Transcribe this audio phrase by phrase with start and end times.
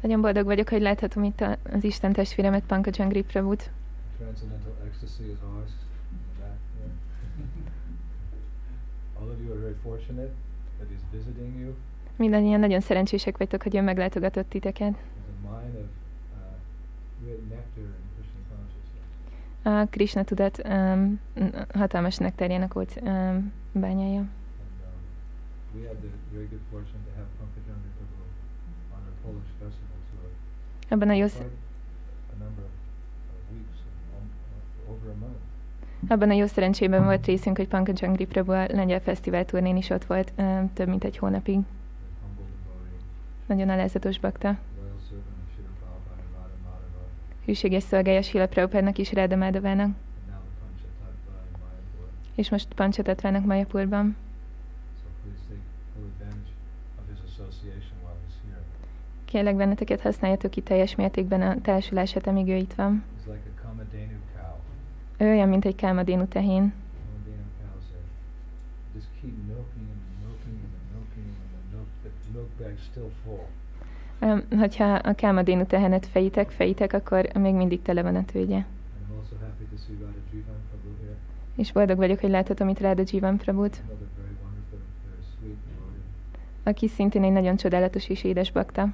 [0.00, 1.40] Nagyon boldog vagyok, hogy láthatom itt
[1.72, 3.70] az Isten testvéremet, Pankajangri Prabhut.
[4.18, 5.70] Transcendental ecstasy is ours.
[6.38, 6.90] Back there.
[9.20, 10.30] All of you are very fortunate
[10.78, 11.74] that he's visiting you.
[12.16, 14.94] Mindannyian nagyon szerencsések vagytok, hogy ő meglátogatott titeket.
[15.44, 15.70] A uh,
[19.62, 19.80] Krishna.
[19.80, 21.20] A Krishna tudat um,
[21.74, 24.24] hatalmas nektárjának volt um, bányája.
[25.74, 28.22] We had the very good fortune to have Pankajangri Prabhu
[28.94, 30.30] on our Polish festival tour.
[30.88, 31.26] Abban a jó,
[35.20, 35.36] month.
[36.08, 40.04] abban a jó szerencsében volt részünk, hogy Pankajangri Prabhu a lengyel fesztivál turnén is ott
[40.04, 41.58] volt um, több mint egy hónapig.
[43.46, 44.58] Nagyon alázatos bakta.
[47.44, 49.96] Hűséges szolgája Sila Prabhupádnak és Ráda Mádavának,
[52.34, 54.16] és most Pancsatatvának Majapurban.
[59.30, 63.04] Kérlek benneteket használjatok ki teljes mértékben a társulását, amíg ő itt van.
[65.18, 66.72] Ő olyan, mint egy kálmadénu tehén.
[74.20, 78.64] Öm, Hogyha a kálmadénu tehenet fejitek, fejitek, akkor még mindig tele van a tőgye.
[81.54, 83.82] És boldog vagyok, hogy láthatom itt Ráda Jivan Prabhut,
[86.62, 88.88] aki szintén egy nagyon csodálatos és édes bakta.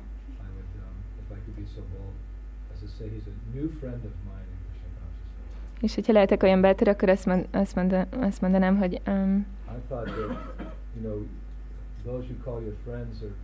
[5.80, 9.80] És hogyha lehetek olyan bátor, akkor azt, mond, azt, monda, azt mondanám, hogy um, I
[9.88, 10.16] thought that,
[10.94, 11.26] you know,
[12.04, 13.34] those you call your friends are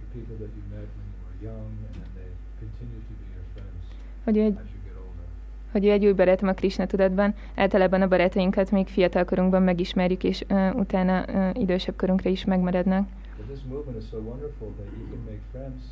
[0.00, 3.26] the people that you met when you were young, and then they continue to be
[3.34, 3.82] your friends
[4.24, 5.26] hogy, egy, as you get older.
[5.72, 7.34] hogy ő egy új barátom a Krishna tudatban.
[7.54, 13.08] Általában a barátainkat még fiatal korunkban megismerjük, és uh, utána uh, idősebb korunkra is megmaradnak.
[13.36, 15.82] But this movement is so wonderful that you can make friends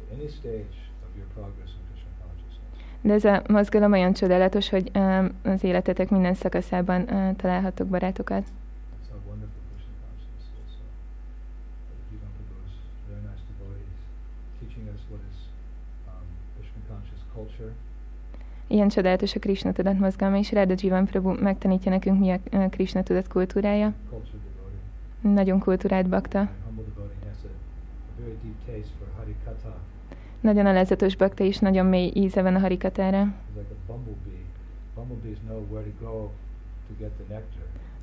[0.00, 1.79] at any stage of your progress in Krishna consciousness.
[3.00, 4.90] De ez a mozgalom olyan csodálatos, hogy
[5.42, 8.44] az életetek minden szakaszában találhatok barátokat.
[17.34, 17.74] Um.
[18.66, 23.02] Ilyen csodálatos a Krishna tudat mozgalma, és Ráda Jivan Prabhu megtanítja nekünk, mi a Krishna
[23.02, 23.92] tudat kultúrája.
[25.20, 26.48] Nagyon kultúrált bakta.
[30.40, 33.32] Nagyon alázatos bakta, és nagyon mély íze van a harikatára.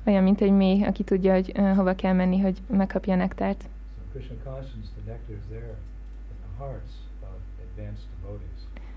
[0.06, 3.68] Olyan, mint egy mély, aki tudja, hogy uh, hova kell menni, hogy megkapja a nektárt.
[4.14, 4.20] In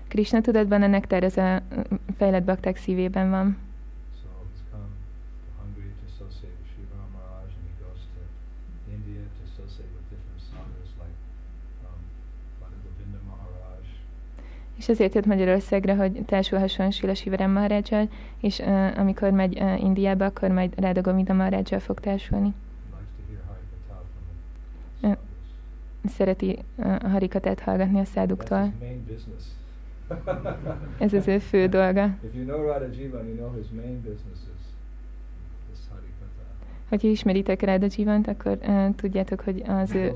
[0.08, 1.82] Krishna is tudatban a nektár az a uh,
[2.16, 3.56] fejlett bakták szívében van.
[14.82, 18.08] És ezért jött Magyarországra, hogy társulhasson Sila Sivarám Maharajjal,
[18.40, 22.54] és uh, amikor megy uh, Indiába, akkor majd Ráda Govinda Maharajjal fog társulni.
[25.00, 25.18] Sadhus.
[26.04, 28.72] Szereti uh, a harikatát hallgatni a száduktól.
[30.98, 32.10] Ez az ő fő dolga.
[36.88, 40.12] Hogyha ismeritek Ráda Jivant, akkor uh, tudjátok, hogy az ő,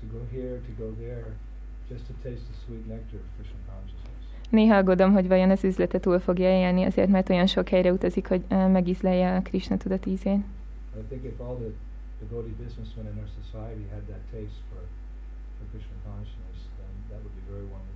[0.00, 1.24] to go here, to go there,
[1.88, 4.14] just to taste the sweet nectar of Krishna consciousness.
[4.50, 8.28] Néha aggódom, hogy vajon az üzlete túl fogja élni, azért mert olyan sok helyre utazik,
[8.28, 10.34] hogy megízlelje a Krishna tudat ízét.
[10.34, 11.70] I think if all the
[12.20, 14.80] devotee businessmen in our society had that taste for,
[15.56, 17.94] for Krishna consciousness, then that would be very wonderful.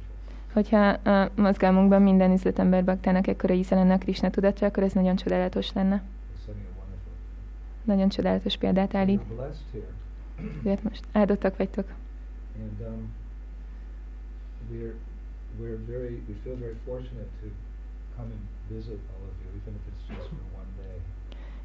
[0.53, 5.17] Hogyha a mozgalmunkban minden üzletember baktának ekkora íze lenne a Krishna tudatra, akkor ez nagyon
[5.17, 6.03] csodálatos lenne.
[7.85, 9.20] Nagyon csodálatos példát állít.
[10.58, 11.87] Ezért most áldottak vagytok.
[12.60, 13.12] And um,
[14.70, 14.94] we're
[15.60, 17.46] we're very we feel very fortunate to
[18.16, 20.98] come and visit all of you, even if it's just for one day.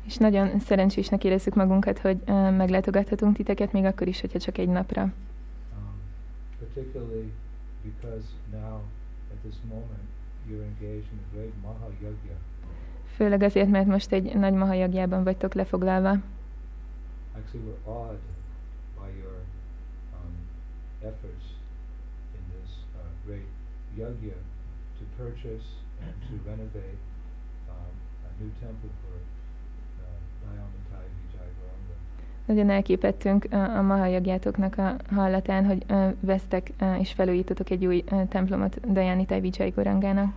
[0.06, 4.68] És nagyon szerencsésnek érezzük magunkat, hogy uh, meglátogathatunk titeket, még akkor is, hogyha csak egy
[4.68, 5.02] napra.
[5.02, 5.12] Um,
[6.60, 7.32] particularly
[7.84, 8.76] because now
[9.32, 10.06] at this moment
[10.48, 12.38] you're engaged in a great Maha Yajna.
[13.16, 16.10] Főleg azért, mert most egy nagy mahajagjában vagytok lefoglalva.
[17.38, 18.20] Actually, we're awed
[21.10, 21.46] efforts
[22.38, 23.50] in this uh, great
[23.98, 24.38] yajna
[24.98, 25.68] to purchase
[26.04, 27.00] and to renovate
[27.70, 27.94] um,
[28.28, 29.16] a new temple for
[30.02, 31.50] uh, Nayamantai Vijay.
[32.46, 38.92] Nagyon elképettünk a, a mahajagjátoknak a hallatán, hogy ö, vesztek és felújítotok egy új templomot
[38.94, 40.34] Dajani Vijay Gorangának.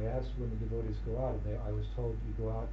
[0.00, 2.68] I asked when the devotees go out, they, I was told you go out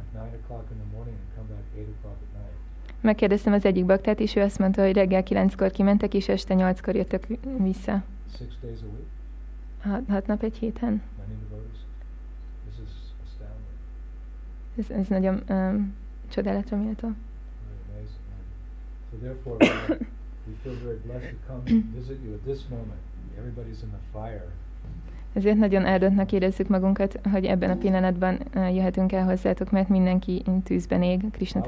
[0.00, 2.65] at 9 o'clock in the morning and come back 8 o'clock at night.
[3.00, 6.94] Megkérdeztem az egyik baktát, és ő azt mondta, hogy reggel kilenckor kimentek, és este nyolckor
[6.94, 8.02] jöttek vi- vissza.
[8.36, 9.06] Six days a week,
[9.80, 11.02] Hat, hat nap egy héten.
[14.78, 15.94] Ez, ez nagyon um,
[16.28, 17.08] csodálatra méltó.
[19.10, 19.56] so therefore,
[20.46, 21.62] we, feel very blessed to come
[21.94, 23.00] visit you at this moment.
[23.38, 24.50] Everybody's in the fire.
[25.36, 31.02] Ezért nagyon áldottnak érezzük magunkat, hogy ebben a pillanatban jöhetünk el hozzátok, mert mindenki tűzben
[31.02, 31.64] ég, Krishna.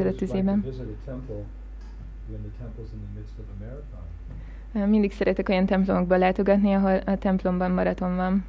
[4.72, 8.44] Uh, mindig szeretek olyan templomokba látogatni, ahol a templomban maraton van.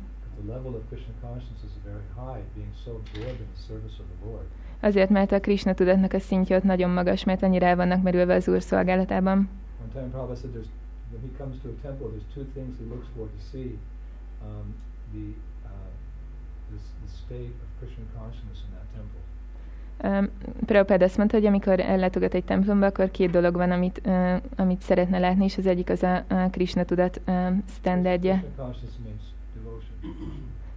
[4.79, 8.35] Azért, mert a Krishna tudatnak a szintje ott nagyon magas, mert annyira el vannak merülve
[8.35, 9.37] az Úr szolgálatában.
[9.37, 10.53] One time Prabhupada said
[11.11, 13.77] when he comes to a temple, there's two things he looks for to see.
[14.41, 14.75] Um,
[15.13, 15.25] the,
[15.65, 15.69] uh,
[16.69, 19.21] this, the state of Krishna consciousness in that temple.
[20.03, 20.29] Um,
[20.65, 24.81] Prabhupád azt mondta, hogy amikor ellátogat egy templomba, akkor két dolog van, amit, uh, amit
[24.81, 28.43] szeretne látni, és az egyik az a, a Krishna tudat uh, standardje.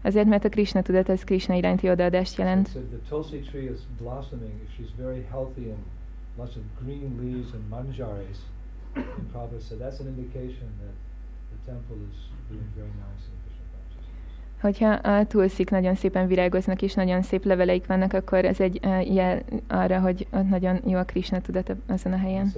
[0.02, 2.70] Azért, mert a Krishna tudat az Krishna iránti odaadást jelent.
[6.37, 8.38] lots of green leaves and manjaris.
[8.94, 10.94] And Prabhupada said that's an indication that
[11.52, 12.17] the temple is
[12.49, 13.42] doing very nice in Krishna consciousness.
[14.62, 19.14] Hogyha a tulszik nagyon szépen virágoznak, és nagyon szép leveleik vannak, akkor ez egy uh,
[19.14, 22.53] jel arra, hogy ott nagyon jó a Krishna tudat azon a He helyen.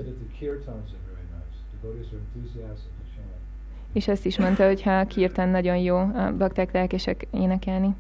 [3.92, 7.94] És azt is mondta, hogy ha a kirtan nagyon jó, a bakták lelkesek énekelni.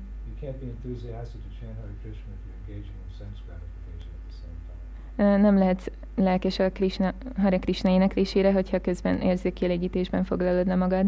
[5.16, 11.06] Ö, Nem lehet lelkes a Krishna, Hare Krishna éneklésére, hogyha közben érzékielégítésben foglalod le magad.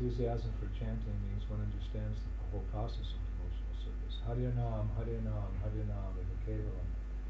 [0.00, 4.16] Enthusiasm for chanting means one understands the whole process of devotional service.
[4.26, 6.88] Hare Nam, Hare Nam, Hare Nam, Eva Kevalam,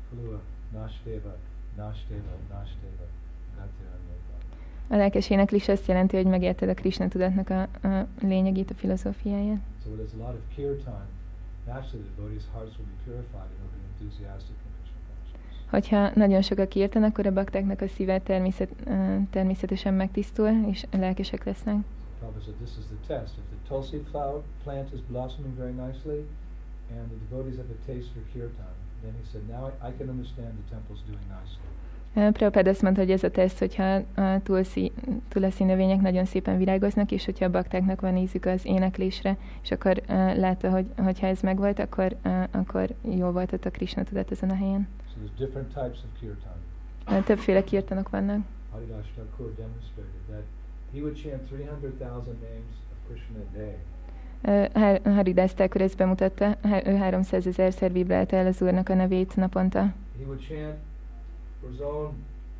[0.08, 0.40] Kalua,
[0.76, 1.34] Nashteva,
[1.76, 3.06] Nashteva, Nashteva,
[3.56, 4.34] Gatiranyota.
[4.88, 9.60] A lelkes éneklés azt jelenti, hogy megérted a Krishna tudatnak a, a lényegét, a filozófiáját.
[9.84, 11.06] So there's a lot of kirtan,
[11.66, 14.54] naturally the devotees' hearts will be purified and they'll be enthusiastic.
[15.70, 16.66] Hogyha nagyon sok a
[17.04, 18.68] akkor a baktáknak a szíve természet,
[19.30, 21.76] természetesen megtisztul, és lelkesek lesznek.
[22.24, 23.34] Prabhupada said this is the test.
[23.38, 23.98] If the tulsi
[24.64, 26.24] plant is blossoming very nicely
[26.90, 30.08] and the devotees have a taste for kirtan, then he said, now I, I can
[30.08, 31.60] understand the temple's doing nicely.
[32.14, 34.92] Prabhupád azt mondta, hogy ez a teszt, hogyha a tulsi,
[35.28, 40.02] tulasi növények nagyon szépen virágoznak, és hogyha a baktáknak van ízük az éneklésre, és akkor
[40.08, 44.30] uh, látta, hogy hogyha ez megvolt, akkor, uh, akkor jó volt ott a Krishna tudat
[44.30, 44.88] ezen a helyen.
[45.08, 46.52] So there's different types of kirtan.
[47.18, 48.40] Ö, Többféle kirtanok vannak.
[48.70, 50.44] Haridas Thakur demonstrated that
[50.94, 53.74] he would chant 300,000 names of Krishna a day.
[54.46, 59.36] Ö, Har- Haridas Thakur ezt bemutatta, ő 300 ezerszer vibrálta el az Úrnak a nevét
[59.36, 59.80] naponta.
[60.18, 60.74] He would chant
[61.60, 62.06] for his own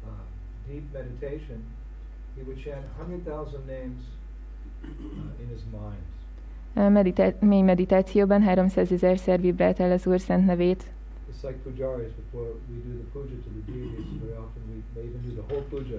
[0.05, 0.11] uh,
[0.69, 1.59] deep meditation.
[2.37, 4.01] He would chant 100,000 names
[4.83, 6.03] uh, in his mind.
[6.77, 10.85] Ö, Meditá- mély meditációban 300 ezerszer vibrált el az Úr szent nevét.
[11.33, 15.05] It's like pujaris, before we do the puja to the deities, very often we may
[15.09, 15.99] even do the whole puja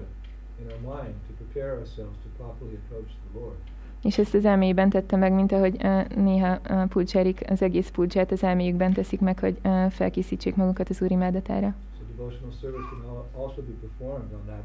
[4.02, 5.76] És ezt az elméjében tette meg, mint ahogy
[6.16, 9.60] néha a pulcsárik az egész pulcsát az elméjükben teszik meg, hogy
[9.90, 11.74] felkészítsék magukat az Úr imádatára.
[11.98, 14.64] So devotional service can al- also be performed on that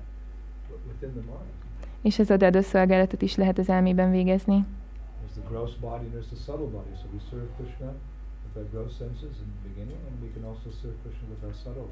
[0.69, 1.51] w- within the mind.
[2.01, 4.65] És az odaadó szolgálatot is lehet az elmében végezni.
[4.65, 6.93] There's the gross body and there's the subtle body.
[7.01, 7.93] So we serve Krishna
[8.43, 11.53] with our gross senses in the beginning, and we can also serve Krishna with our
[11.63, 11.89] subtle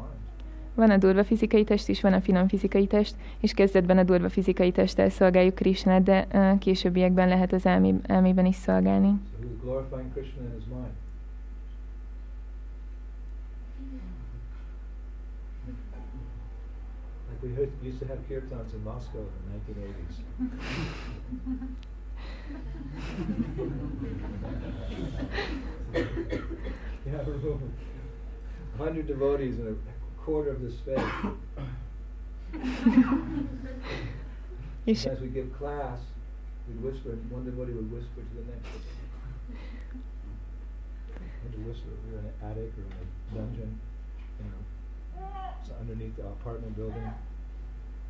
[0.00, 0.33] mind.
[0.74, 4.28] Van a durva fizikai test is, van a finom fizikai test, és kezdetben a durva
[4.28, 9.08] fizikai testtel szolgáljuk Krishnát, de uh, későbbiekben lehet az elmé, elmében is szolgálni.
[9.08, 10.92] So who's glorifying Krishna in his mind?
[17.28, 20.16] Like we heard, used to have kirtans in Moscow in the 1980s.
[27.04, 27.72] you have a room,
[28.76, 29.74] hundred devotees in a
[30.24, 31.02] quarter of the space.
[34.86, 35.98] És, As we give class,
[36.68, 38.68] we'd whisper, one devotee would whisper to the next.
[41.44, 41.92] in the Whistler.
[42.06, 42.94] We were in an attic or in a
[43.34, 43.80] dungeon,
[44.38, 44.62] you know,
[45.60, 46.96] it's underneath the apartment building.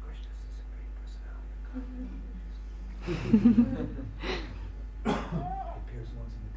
[0.04, 2.06] Krishna's is a great personality.
[3.04, 3.10] he
[5.80, 6.48] appears once in a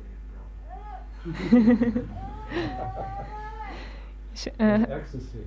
[1.91, 2.01] day
[4.45, 5.43] uh, ecstasy.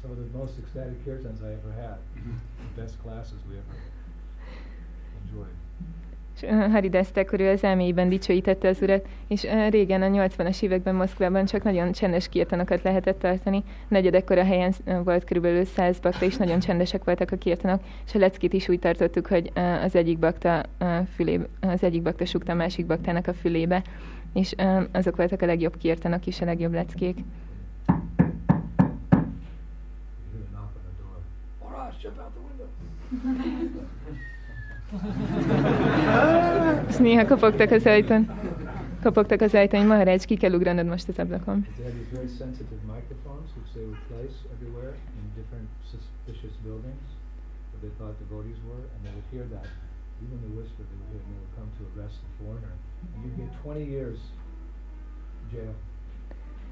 [0.00, 1.98] Some of the most ecstatic kirtans I ever had.
[2.14, 3.76] the best classes we ever
[5.22, 5.64] enjoyed.
[6.70, 11.92] Haridesztek körül az elmélyében dicsőítette az urat, és régen a 80-as években Moszkvában csak nagyon
[11.92, 13.62] csendes kirtanokat lehetett tartani.
[13.88, 18.18] Negyedekkor a helyen volt körülbelül 100 bakta, és nagyon csendesek voltak a kirtanok, és a
[18.18, 19.52] leckét is úgy tartottuk, hogy
[19.82, 20.62] az egyik bakta,
[21.14, 23.82] fülé, az egyik bakta sukta a másik baktának a fülébe,
[24.32, 24.54] és
[24.92, 27.18] azok voltak a legjobb kirtanok és a legjobb leckék.
[36.88, 38.30] És néha kopogtak az ajtón.
[39.02, 41.66] Kopogtak az ajtón, hogy Maharaj, ki kell ugranod most az ablakon.
[47.84, 49.68] they thought devotees were, and they would hear that.
[50.24, 52.72] Even the whisper they would hear, they would come to arrest the foreigner.
[53.12, 54.16] And you'd get 20 years
[55.52, 55.76] jail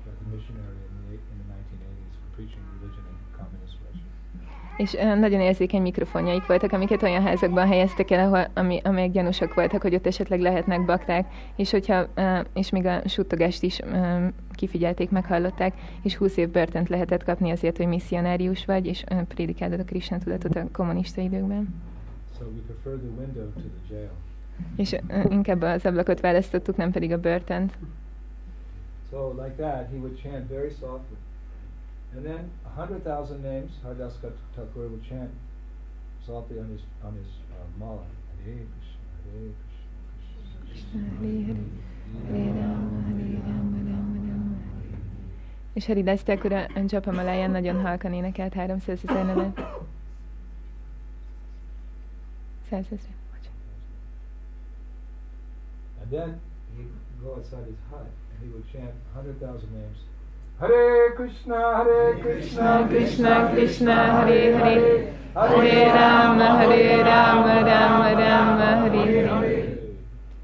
[0.09, 4.12] as a missionary in the, in the 1980s for preaching religion in communist Russia
[4.77, 9.83] és nagyon érzékeny mikrofonjaik voltak, amiket olyan házakban helyeztek el, ahol, ami, amelyek gyanúsak voltak,
[9.83, 11.27] hogy ott esetleg lehetnek bakták,
[11.57, 12.07] és, hogyha,
[12.55, 13.81] és még a suttogást is
[14.53, 19.85] kifigyelték, meghallották, és 20 év börtönt lehetett kapni azért, hogy misszionárius vagy, és prédikálod a
[19.85, 21.75] Krishna tudatot a kommunista időkben.
[22.39, 24.11] So we the window to the jail.
[24.77, 24.97] És
[25.31, 27.73] inkább az ablakot választottuk, nem pedig a börtönt.
[29.11, 31.15] So like that, he would chant very softly.
[32.17, 34.15] And then a hundred thousand names, Haridas
[34.55, 35.31] Thakur would chant
[36.27, 38.05] softly on his on his uh, mala.
[38.45, 38.67] Hare
[40.69, 41.01] Krishna,
[45.73, 49.61] És Haridas Thakur a Japamaláján nagyon halkan énekelt 300 ezer nevet.
[52.69, 53.11] 100 ezer.
[56.01, 56.41] And then
[56.77, 56.91] he'd
[57.23, 59.99] go outside his hut and he would chant 100,000 names
[60.63, 69.27] Hare Krishna, Hare Krishna, Krishna Krishna, Hare Hare, Hare Rama, Hare Rama, Rama Rama, Hare
[69.27, 69.79] Hare.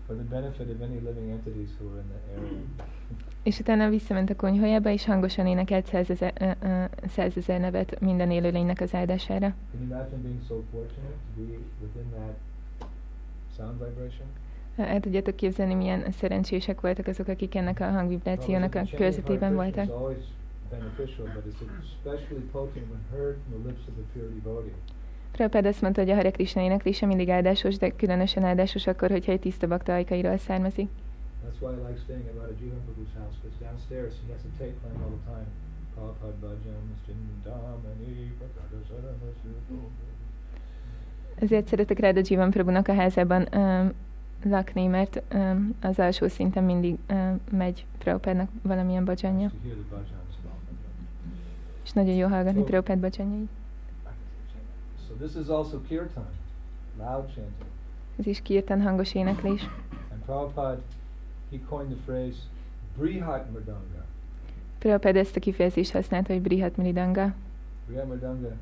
[0.09, 2.59] For the benefit of any living entities who are in the area.
[3.43, 8.95] És utána visszament a konyhájába, és hangosan énekelt százezer, uh, százezer nevet minden élőlénynek az
[8.95, 9.55] áldására.
[9.71, 12.37] Can you imagine being so fortunate to be within that
[13.57, 14.27] sound vibration?
[14.79, 19.87] El tudjátok képzelni, milyen szerencsések voltak azok, akik ennek a hangvibrációnak a körzetében voltak.
[25.33, 29.33] Prabhupád azt mondta, hogy a Hare Krishna éneklése mindig áldásos, de különösen áldásos akkor, hogyha
[29.33, 30.89] egy tiszta bakta ajkairól származik.
[31.45, 34.77] That's why I like staying at Radhajivan Prabhu's house, because downstairs he has a tape
[34.81, 35.49] playing all the time.
[35.95, 38.33] Prabhupada Bhajans, Chindamani,
[41.41, 43.93] Ezért szeretek Radha Jivan Prabhunak a házában um,
[44.43, 49.51] lakni, mert um, az alsó szinten mindig um, megy Prabhupádnak valamilyen bacsanya.
[51.85, 53.49] És nagyon jó hallgatni so, Prabhupád bacsanyait.
[55.07, 56.27] So this is also kirtan,
[56.99, 57.67] loud chanting.
[58.19, 59.69] Ez is kirtan hangos éneklés.
[60.13, 60.81] And Prabhupada,
[61.51, 62.39] he coined the phrase
[62.97, 64.05] Brihat Mridanga.
[64.79, 67.35] Prabhupada ezt a kifejezést használta, hogy Brihat Mridanga.
[67.87, 68.57] Brihat Mridanga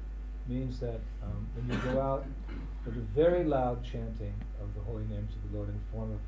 [0.49, 2.25] means that um, when you go out
[2.85, 4.33] with a very loud chanting
[4.67, 6.21] of the holy names of the Lord in the form of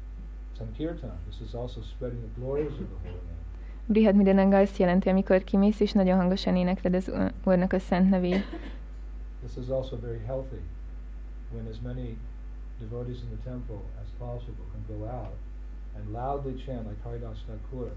[0.58, 1.16] Sankirtan.
[1.28, 3.38] This is also spreading the glories of the holy name.
[3.90, 7.10] Brihad Midenanga azt jelenti, amikor kimész és nagyon hangosan énekled az
[7.44, 8.44] Úrnak a szent nevét.
[9.44, 10.62] This is also very healthy
[11.52, 12.16] when as many
[12.80, 15.34] devotees in the temple as possible can go out
[15.96, 17.90] and loudly chant like Haridas Thakur.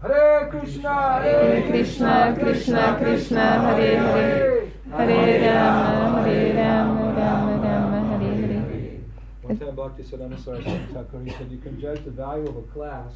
[0.00, 7.68] Hare Krishna, Hare Krishna, Krishna Krishna, Hare Hare, Hare Rama, Hare Rama, Rama Rama, Hare
[7.68, 7.83] Hare.
[9.44, 12.66] One time Bhakti Siddhanta Saraswati Thakur, he said, you can judge the value of a
[12.72, 13.12] class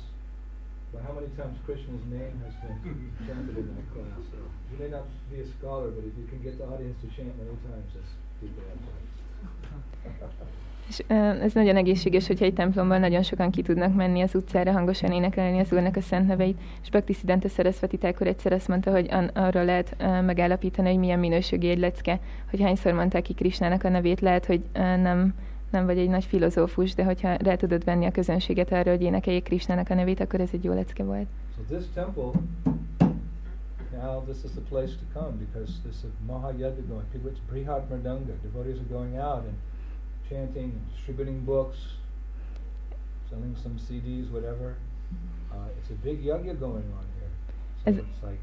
[0.92, 4.20] by how many times Krishna's name has been chanted in that class.
[4.30, 4.36] So
[4.70, 7.32] you may not be a scholar, but if you can get the audience to chant
[7.40, 8.78] many times, that's people have
[10.88, 11.02] És
[11.42, 15.58] ez nagyon egészséges, hogyha egy templomban nagyon sokan ki tudnak menni az utcára, hangosan énekelni
[15.58, 16.60] az Úrnak a szent neveit.
[16.82, 20.98] És Bhakti Siddhanta Sarasvati Thakur egyszer azt mondta, hogy an- arról lehet uh, megállapítani, hogy
[20.98, 22.20] milyen minőségi egy lecke,
[22.50, 25.34] hogy hányszor mondták ki Krisnának a nevét, lehet, hogy uh, nem
[25.70, 29.42] nem vagy egy nagy filozófus, de hogyha rá tudod venni a közönséget arra, hogy énekeljék
[29.44, 31.26] Krisnának a nevét, akkor ez egy jó lecke volt.
[31.56, 32.30] So this temple,
[33.92, 37.04] now this is the place to come because this is Mahayagya going.
[37.12, 38.34] People, it's Brihad Mridanga.
[38.42, 39.56] Devotees are going out and
[40.28, 41.78] chanting, distributing books,
[43.30, 44.74] selling some CDs, whatever.
[45.52, 47.30] uh, it's a big yagya going on here.
[47.82, 48.40] So Ez- it's like,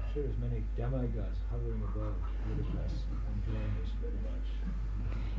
[0.00, 2.16] I'm sure there's many demigods hovering above
[2.48, 4.46] Budapest, enjoying this very much.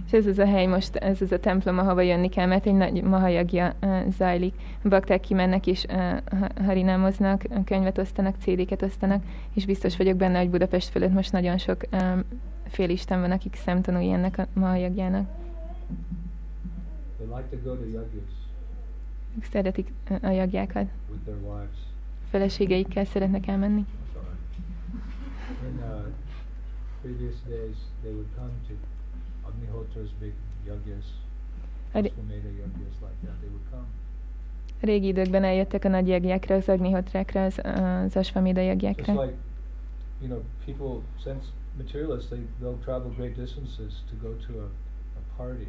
[0.05, 2.73] És ez az a hely most, ez az a templom, ahova jönni kell, mert egy
[2.73, 3.73] nagy mahajagja
[4.09, 4.53] zajlik.
[4.83, 5.85] A bakták kimennek és
[6.65, 11.81] harinámoznak, könyvet osztanak, CD-ket osztanak, és biztos vagyok benne, hogy Budapest fölött most nagyon sok
[12.67, 15.29] félisten van, akik szemtanúi ennek a mahajagjának.
[17.17, 17.75] They like to go
[19.51, 19.91] szeretik
[20.21, 20.87] a jagjákat.
[21.09, 21.77] with their wives.
[22.29, 23.85] Feleségeikkel szeretnek elmenni.
[25.67, 26.05] In uh,
[27.01, 28.73] previous days, they would come to
[29.55, 30.33] Agnihotra's big
[30.67, 31.05] yagyas,
[31.93, 33.35] Ashwamedha yagyas like that.
[33.39, 33.85] They would come.
[34.81, 39.13] Régi időkben eljöttek a nagy jagjákra, az agnihotrákra, az, az asvamida Just jagjákra.
[39.23, 39.35] like,
[40.21, 41.45] you know, people, since
[41.77, 44.65] materialists, they, they'll travel great distances to go to a,
[45.17, 45.67] a party.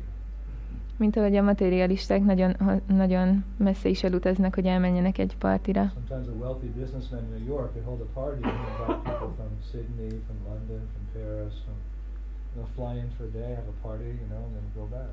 [0.97, 5.93] Mint ahogy a materialisták nagyon, ha- nagyon messze is elutaznak, hogy elmenjenek egy partira.
[5.95, 9.51] Sometimes a wealthy businessman in New York, they hold a party and invite people from
[9.71, 11.75] Sydney, from London, from Paris, from,
[12.57, 15.11] they'll fly in for a day, have a party, you know, and then go back.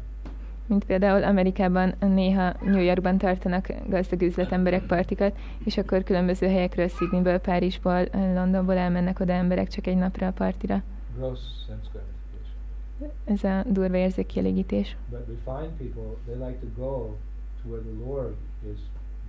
[0.66, 7.38] Mint például Amerikában néha New Yorkban tartanak gazdag üzletemberek partikat, és akkor különböző helyekről, Sydneyből,
[7.38, 10.84] Párizsból, Londonból elmennek oda emberek csak egy napra a partira.
[11.18, 13.12] Gross sense gratification.
[13.26, 14.98] Ez a durva érzékkielégítés.
[15.10, 17.18] But refined people, they like to go
[17.62, 18.36] to where the Lord
[18.74, 18.80] is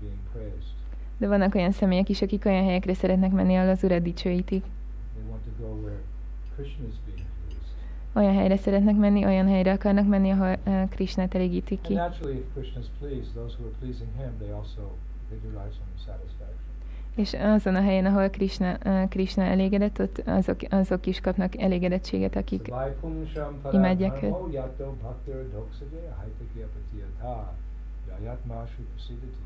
[0.01, 0.73] being praised.
[1.19, 4.65] De vannak olyan személyek is, akik olyan helyekre szeretnek menni, ahol az Urat dicsőítik.
[5.15, 5.99] They want to go where
[6.57, 7.27] Krishna is being.
[8.17, 11.99] Olyan helyre szeretnek menni, olyan helyre akarnak menni, ahol uh, Krishnát elégítik ki.
[17.15, 22.37] És azon a helyen, ahol Krishna, uh, Krishna elégedett, ott azok, azok is kapnak elégedettséget,
[22.37, 22.73] akik
[23.73, 24.35] imádják őt.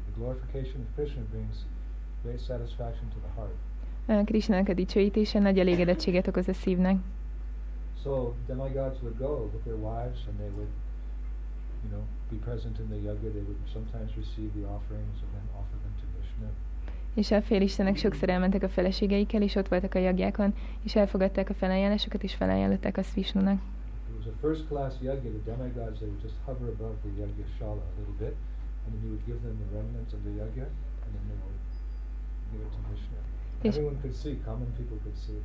[0.06, 1.56] The glorification of Krishna brings
[2.22, 4.26] great satisfaction to the heart.
[4.26, 6.96] Krishnának a dicsőítése nagy elégedettséget okoz a szívnek.
[8.02, 10.72] So demigods would go with their wives and they would,
[11.84, 13.32] you know, be present in the yajna.
[13.32, 16.48] They would sometimes receive the offerings and then offer them to Vishnu.
[17.14, 21.54] És a félistenek sokszor elmentek a feleségeikkel, és ott voltak a jagjákon, és elfogadták a
[21.54, 23.60] felajánlásokat, és felajánlották azt Vishnunak.
[24.08, 25.30] It was a first class yajna.
[25.30, 28.34] The demigods, they would just hover above the yajna shala a little bit,
[28.84, 30.66] and then you would give them the remnants of the yajna,
[31.04, 31.62] and then they would
[32.50, 33.18] give it to Vishnu.
[33.62, 35.40] Everyone could see, common people could see.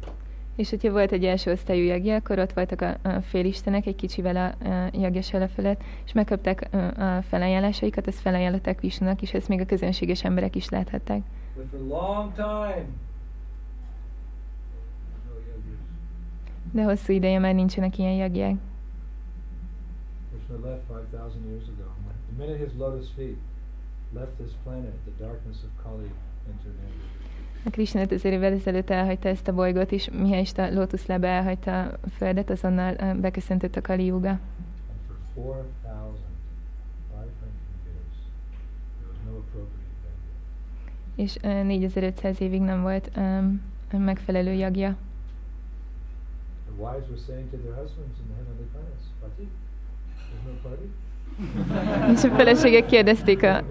[0.55, 4.35] És hogyha volt egy első osztályú jagja, akkor ott voltak a, a félistenek egy kicsivel
[4.35, 9.59] a, a jagja felett, és megkapták a, a felajánlásaikat, ezt felajánlották Vishnunak, és ezt még
[9.59, 11.21] a közönséges emberek is láthatták.
[16.71, 18.55] De hosszú ideje már nincsenek ilyen jagják.
[20.31, 21.83] Krishna left 5,000 years ago.
[22.05, 23.37] When- The minute his lotus feet
[24.13, 26.09] left this planet, the darkness of Kali
[26.47, 27.32] entered in.
[27.65, 32.09] A Krishna 5000 évvel ezelőtt elhagyta ezt a bolygót, és mihelyest a lótuszlába elhagyta a
[32.17, 34.29] földet, azonnal beköszöntött a Kali Yuga.
[34.29, 34.39] And
[35.33, 38.17] for 4,500 years,
[38.99, 40.19] there was no appropriate yajna.
[41.15, 44.95] És ö, 4500 évig nem volt um, megfelelő jagja.
[46.65, 49.47] The wives were saying to their husbands in the heavenly planets, Pati,
[50.29, 50.87] there's no party?
[52.13, 53.63] És a feleségek kérdezték a,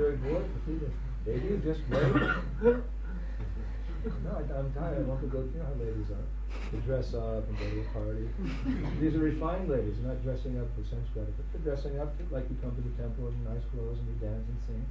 [4.05, 4.99] no, I, I'm tired.
[4.99, 5.39] I want to go.
[5.39, 6.27] You know how ladies are.
[6.73, 8.27] They dress up and go to a party.
[9.01, 9.95] These are refined ladies.
[10.01, 11.51] They're not dressing up for sense gratification.
[11.53, 14.19] They're dressing up to, like you come to the temple in nice clothes and you
[14.19, 14.85] dance and sing.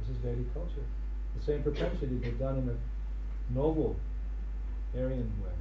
[0.00, 0.86] This is Vedic culture.
[1.36, 2.76] The same propensity, but done in a
[3.52, 3.96] noble,
[4.96, 5.52] Aryan way.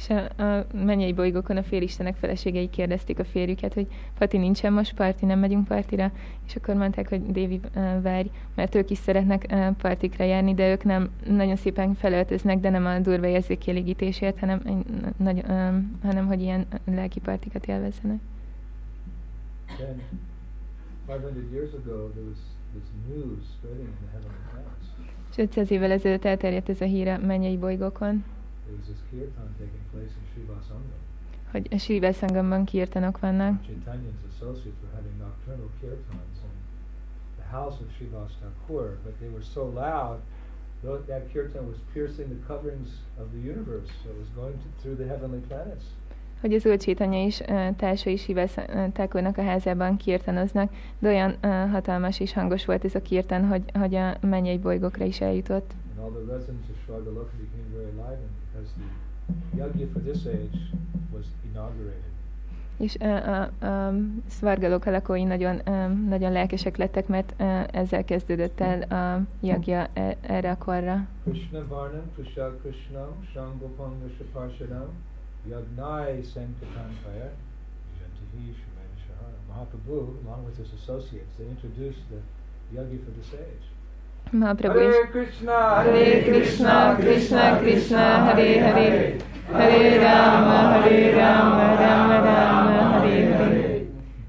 [0.00, 3.86] És a, a mennyei bolygókon a félistenek feleségei kérdezték a férjüket, hogy
[4.18, 6.12] Pati nincsen most parti, nem megyünk partira,
[6.46, 10.70] és akkor mondták, hogy Dévi uh, várj, mert ők is szeretnek uh, partikra járni, de
[10.70, 14.84] ők nem nagyon szépen felöltöznek, de nem a durva érzékielégítésért, hanem,
[15.16, 18.18] nagy, um, hanem hogy ilyen lelki partikat élvezzenek.
[19.76, 20.00] Then,
[21.08, 22.38] 500 years ago, there was
[22.72, 24.84] this news spreading in the heavenly planets.
[25.30, 28.24] És 500 évvel ezelőtt elterjedt ez a hír a mennyei bolygókon,
[31.50, 33.62] Hogy a Srivel Sangamban kirtanok vannak,
[37.50, 40.18] house of Srivas Thakur, but they were so loud,
[41.06, 43.88] that kirtan was piercing the coverings of the universe.
[44.02, 45.84] So it was going to, through the heavenly planets.
[46.40, 48.48] hogy az Ulcsétanya is uh, társai Sivel
[48.92, 51.36] Tákornak a házában kirtanoznak, de olyan
[51.70, 55.70] hatalmas és hangos volt ez a kirtan, hogy, hogy a mennyei bolygókra is eljutott.
[56.00, 60.58] And all the residents of Swargaloka became very enlivened because the yajna for this age
[61.12, 62.12] was inaugurated.
[62.76, 63.94] És a, a
[64.28, 70.16] szvargalók lakói nagyon, um, nagyon lelkesek lettek, mert uh, ezzel kezdődött el a jagja e,
[70.20, 71.06] erre a korra.
[71.24, 74.88] Krishna Varnam, Krishna Krishna, Shangopam Vishaparshadam,
[75.48, 77.30] Yagnai Sankatankaya,
[77.98, 79.38] Jantihi Shumenishahara.
[79.48, 82.20] Mahaprabhu, along with his associates, they introduced the
[82.76, 83.66] yagi for the sage.
[84.32, 89.16] Mahaprabhu is Hare Krishna, Hare Krishna, Krishna Krishna, Hare Hare,
[89.52, 93.86] Hare Rama, Hare Rama, Rama Rama, Hare Hare.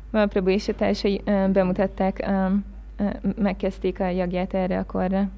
[0.09, 2.31] Mahaprabhu és a társai bemutatták,
[3.35, 5.29] megkezdték a jagját erre a korra,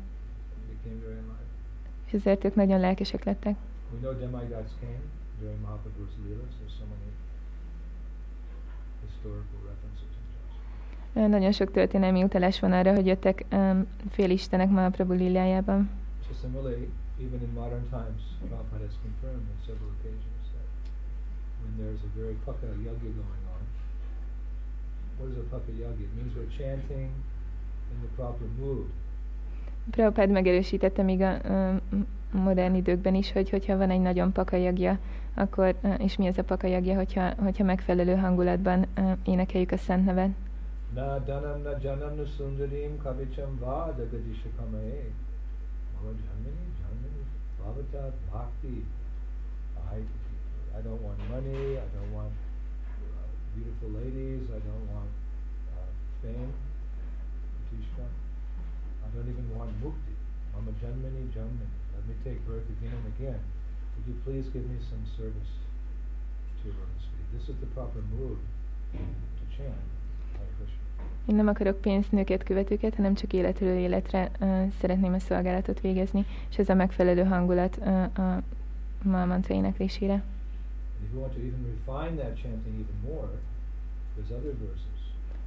[2.06, 3.56] és ezért ők nagyon lelkesek lettek.
[4.02, 4.16] Came
[5.40, 6.14] during Mahaprabhu's.
[6.24, 7.12] There's so many
[9.02, 9.93] historical references
[11.14, 15.90] Nagyon sok történelmi utalás van arra, hogy jöttek um, félistenek Mahaprabhu lilájában.
[16.42, 16.48] So
[17.20, 20.68] even in modern times, Prabhupada has confirmed on several occasions that
[21.62, 23.62] when there's a very paka yagya going on,
[25.18, 26.04] what is a paka yagya?
[26.10, 27.08] It means we're chanting
[27.92, 28.88] in the proper mood.
[29.92, 35.00] Prabhupád megerősítette még a um, modern időkben is, hogy hogyha van egy nagyon pakajagja,
[35.34, 40.06] akkor, uh, és mi ez a pakajagja, hogyha, hogyha megfelelő hangulatban uh, énekeljük a szent
[40.06, 40.30] nevet.
[40.94, 45.10] Na danam na janam na sundarim kavicham va dagadisha kamae.
[45.96, 47.26] Mama janmani janmani
[48.30, 48.86] bhakti.
[49.90, 49.98] I,
[50.78, 53.26] I don't want money, I don't want uh,
[53.56, 55.10] beautiful ladies, I don't want
[55.74, 55.90] uh,
[56.22, 56.54] fame.
[57.74, 60.14] I don't even want mukti.
[60.54, 61.74] Mama janmani janmani.
[61.96, 63.42] Let me take birth again and again.
[63.98, 65.54] Would you please give me some service
[66.62, 66.86] to your?
[67.34, 68.38] This is the proper mood
[68.94, 70.03] to chant.
[71.26, 76.26] Én nem akarok pénzt, nőket, követőket, hanem csak életről életre uh, szeretném a szolgálatot végezni,
[76.50, 78.42] és ez a megfelelő hangulat uh, a
[79.04, 80.24] ma mantra éneklésére.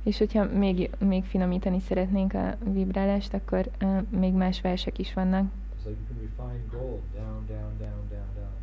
[0.02, 5.50] És hogyha még, még finomítani szeretnénk a vibrálást, akkor uh, még más versek is vannak.
[5.84, 8.55] Like you can refine gold down, down, down, down, down, 24 karat gold.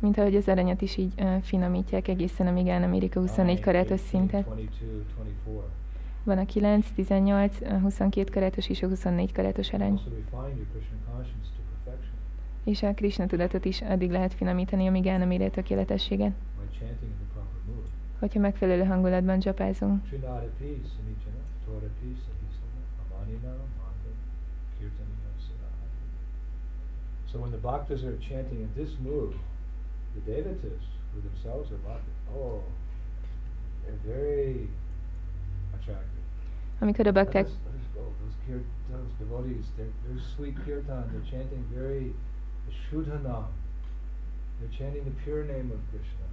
[0.00, 3.54] Mint ahogy az aranyat is így uh, finomítják egészen, amíg el nem érik a 24
[3.54, 4.44] Nine, karátos 18, szintet.
[4.44, 5.62] 22, 24.
[6.24, 10.00] Van a 9, 18, a 22 karátos és a 24 karátos arany.
[12.64, 16.32] És a Krishna tudatot is addig lehet finomítani, amíg el nem éri a tökéletességet.
[18.18, 20.02] Hogyha megfelelő hangulatban csapázunk.
[27.32, 29.34] So when the bhaktas are chanting in this mood,
[30.14, 32.62] the devatas, who themselves are bhaktas, oh,
[33.82, 34.68] they're very
[35.74, 36.24] attractive.
[36.80, 37.44] Amikor a bakták.
[37.44, 41.04] Those, kir- those devotees, they're, they're sweet kirtan.
[41.12, 42.14] They're chanting very
[42.70, 43.44] Shuddhanam.
[44.58, 46.26] They're chanting the pure name of Krishna.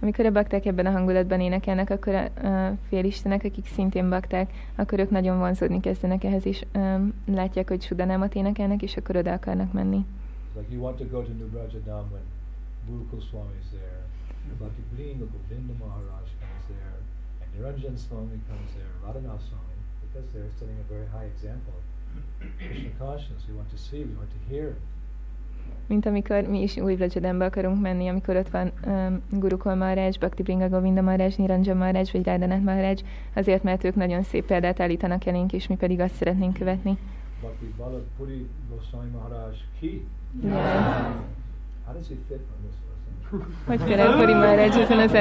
[0.00, 4.98] Amikor a bakták ebben a hangulatban énekelnek, akkor a, a félistenek, akik szintén bakták, akkor
[4.98, 9.72] ők nagyon vonzódni kezdenek ehhez, és um, látják, hogy sudanámat énekelnek, és akkor oda akarnak
[9.72, 10.04] menni.
[10.58, 12.26] Like you want to go to New Brajadam when
[12.90, 14.02] Gurukul Swami is there,
[14.58, 16.98] Bhakti Blinga Govinda Maharaj comes there,
[17.40, 21.84] and Niranjan Swami comes there, Radhanath Swami, because they're setting a very high example of
[22.58, 23.46] Krishna consciousness.
[23.48, 24.76] We want to see, we want to hear.
[25.86, 30.42] Mint amikor mi is új Vlajadembe akarunk menni, amikor ott van um, Gurukul Maharaj, Bhakti
[30.42, 32.96] Bringa Govinda Maharaj, Niranjan Maharaj vagy Radhanath Maharaj,
[33.34, 36.98] azért, mert ők nagyon szép példát állítanak elénk, és mi pedig azt szeretnénk követni.
[37.42, 40.06] Bhakti Bala Puri Goswami Maharaj ki.
[40.42, 41.14] Yeah.
[41.86, 43.54] How does he fit on this lesson?
[43.66, 45.12] Hogy kell Puri Maharaj ezen az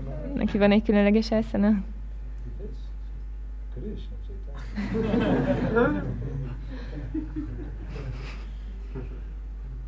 [0.00, 0.32] Maharaj?
[0.34, 1.84] Neki van egy különleges fits.
[3.74, 6.02] Krishna Chaitanya.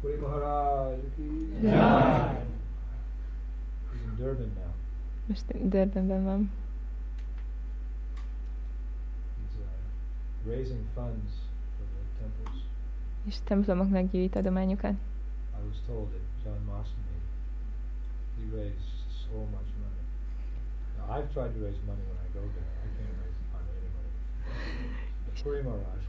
[0.01, 1.49] Puri Maharaj ki.
[1.63, 2.43] Jai.
[3.93, 4.73] He's in Durban now.
[5.27, 6.51] Most Durbanben van.
[9.37, 9.65] He's uh,
[10.47, 11.31] raising funds
[11.77, 12.59] for the temples.
[13.27, 14.93] És templomoknak gyűjt adományokat.
[14.93, 14.97] I
[15.69, 17.19] was told that John Mosney,
[18.37, 18.91] he raised
[19.25, 20.03] so much money.
[20.99, 22.69] Now, I've tried to raise money when I go there.
[22.85, 24.13] I can't raise hardly any money.
[25.43, 26.03] Puri Maharaj.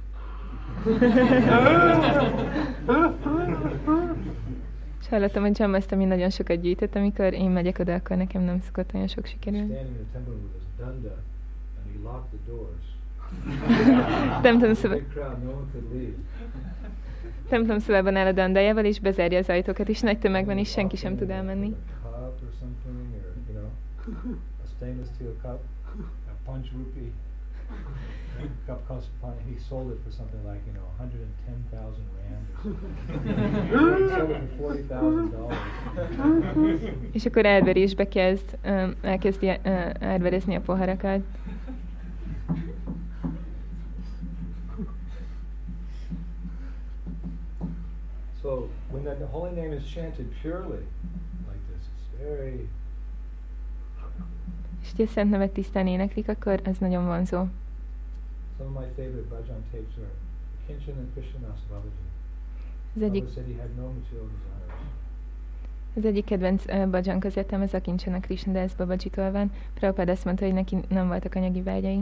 [5.01, 8.59] És hallottam, hogy John Mastami nagyon sokat gyűjtött, amikor én megyek oda, akkor nekem nem
[8.61, 9.73] szokott olyan sok sikerülni.
[9.73, 11.15] standing in the temple with his danda,
[11.77, 12.94] and he locked the doors.
[15.71, 16.13] Could leave.
[17.49, 20.95] templom szobában áll a dandájával, és bezárja az ajtókat, és nagy tömeg van, és senki
[20.95, 21.75] sem tud elmenni.
[28.65, 28.81] Cup
[29.47, 32.15] he sold it for something like, you know, rand or something.
[34.57, 35.57] Sold it for dollars.
[37.17, 41.19] És akkor árverésbe kezd, um, elkezdi uh, árverezni a poharakat.
[48.45, 50.85] So when the holy name is chanted purely,
[51.49, 52.69] like this, it's very
[54.81, 57.37] És hogy a szent nevet tisztán éneklik, akkor ez nagyon vonzó.
[58.57, 60.11] Some of my favorite bhajan tapes are
[60.67, 61.91] Kinchan and Krishnadas Babaji.
[62.95, 63.91] Az egyik, Baba said he had no
[65.95, 69.51] az egyik kedvenc uh, bhajan kazettem, ez a Kincsen a Krishnadas Babajitól van.
[69.73, 72.01] Prabhupád azt mondta, hogy neki nem voltak anyagi vágyai.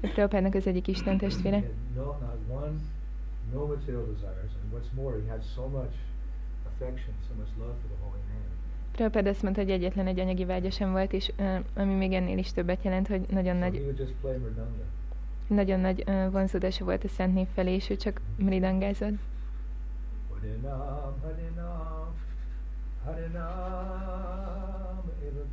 [0.00, 1.70] Prabhupádnak az egyik Isten testvére.
[3.52, 4.50] No, material desires.
[4.62, 5.94] And what's more, he had so much
[6.66, 8.50] affection, so much love for the holy name.
[8.92, 12.38] Prabhupád azt mondta, hogy egyetlen egy anyagi vágya sem volt, és uh, ami még ennél
[12.38, 14.84] is többet jelent, hogy nagyon So he nagy, would just play mridanga.
[15.46, 19.14] nagyon nagy uh, vonzódása volt a Szent Név felé, és ő csak mridangázott.
[20.30, 22.14] Harinam, Harinam,
[23.04, 23.42] Harinam,
[25.26, 25.44] Eva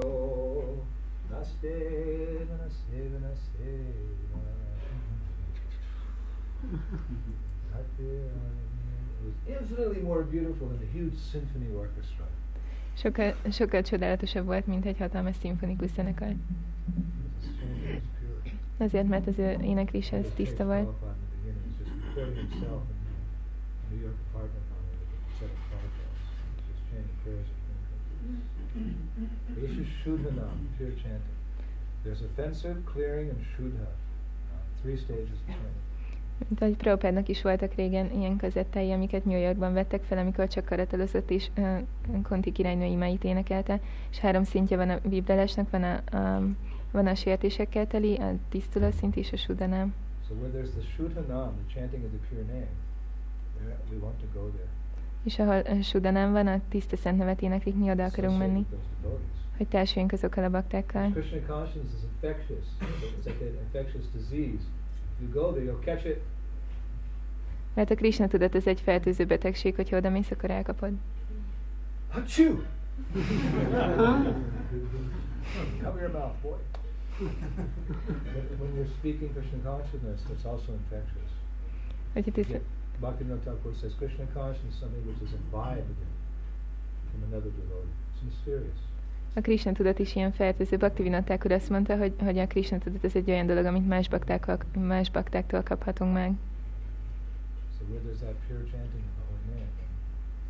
[1.30, 1.70] It.
[12.94, 16.34] Sokkal, sokkal csodálatosabb volt, mint egy hatalmas szimfonikus zenekar.
[18.78, 20.88] Azért, mert az ő éneklése ez tiszta volt.
[23.90, 24.64] New York apartment
[25.10, 26.22] with a set of photographs.
[26.68, 27.59] Just chanting prayers
[28.76, 31.36] is Shudhanam, pure chanting.
[32.04, 33.86] There's offensive, clearing, and Shudha.
[33.86, 35.88] Uh, three stages of chanting.
[36.48, 40.64] Mint ahogy Prabhupádnak is voltak régen ilyen kazettái, amiket New Yorkban vettek fel, amikor csak
[40.64, 41.78] karatalozott és uh,
[42.22, 43.80] Konti királynő imáit énekelte,
[44.10, 46.42] és három szintje van a vibrálásnak, van a, a,
[46.90, 49.94] van a sértésekkel teli, a tisztuló szint és a sudanám.
[50.28, 52.70] So where there's the Shudhanam, the chanting of the pure name,
[53.58, 54.79] there, we want to go there.
[55.22, 58.66] És ahol a sudanám van, a tiszta szent nevet éneklik, mi oda akarunk menni,
[59.56, 61.12] hogy társuljunk azokkal a baktákkal.
[67.74, 70.92] Mert a Krishna tudat ez egy fertőző betegség, hogyha oda mész, akkor elkapod.
[72.12, 72.54] Achoo!
[75.82, 76.58] Cover your mouth, boy.
[77.18, 81.30] When- you're speaking Krishna consciousness, it's also infectious.
[82.32, 82.62] Tiszta, Yeah,
[83.00, 86.00] Bhaktivinoda Thakur says Krishna consciousness is something which is imbibed
[87.10, 87.94] from another devotee.
[88.12, 88.80] It's mysterious.
[89.34, 90.76] A Krishna tudat is ilyen fertőző.
[90.76, 94.08] Bhaktivinoda Thakur azt mondta, hogy, hogy a Krishna tudat ez egy olyan dolog, amit más,
[94.08, 96.32] baktákkal, más baktáktól kaphatunk meg.
[97.78, 99.70] So where there's that pure chanting of the holy name,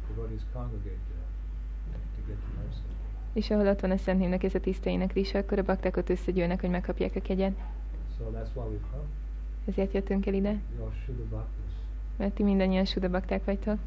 [0.09, 2.83] devotees congregate there to get the mercy.
[3.33, 6.09] És ahol ott van a Szent Névnek ez a tiszta éneklése, akkor a bakták ott
[6.09, 7.57] összegyűlnek, hogy megkapják a kegyet.
[8.19, 9.09] So that's why we've come.
[9.67, 10.61] Ezért jöttünk el ide,
[11.29, 11.60] Bhaktas.
[12.17, 13.79] Mert ti mindannyian Suda bakták vagytok.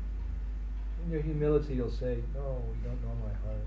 [1.05, 3.65] In your humility, you'll say, No, you don't know my heart.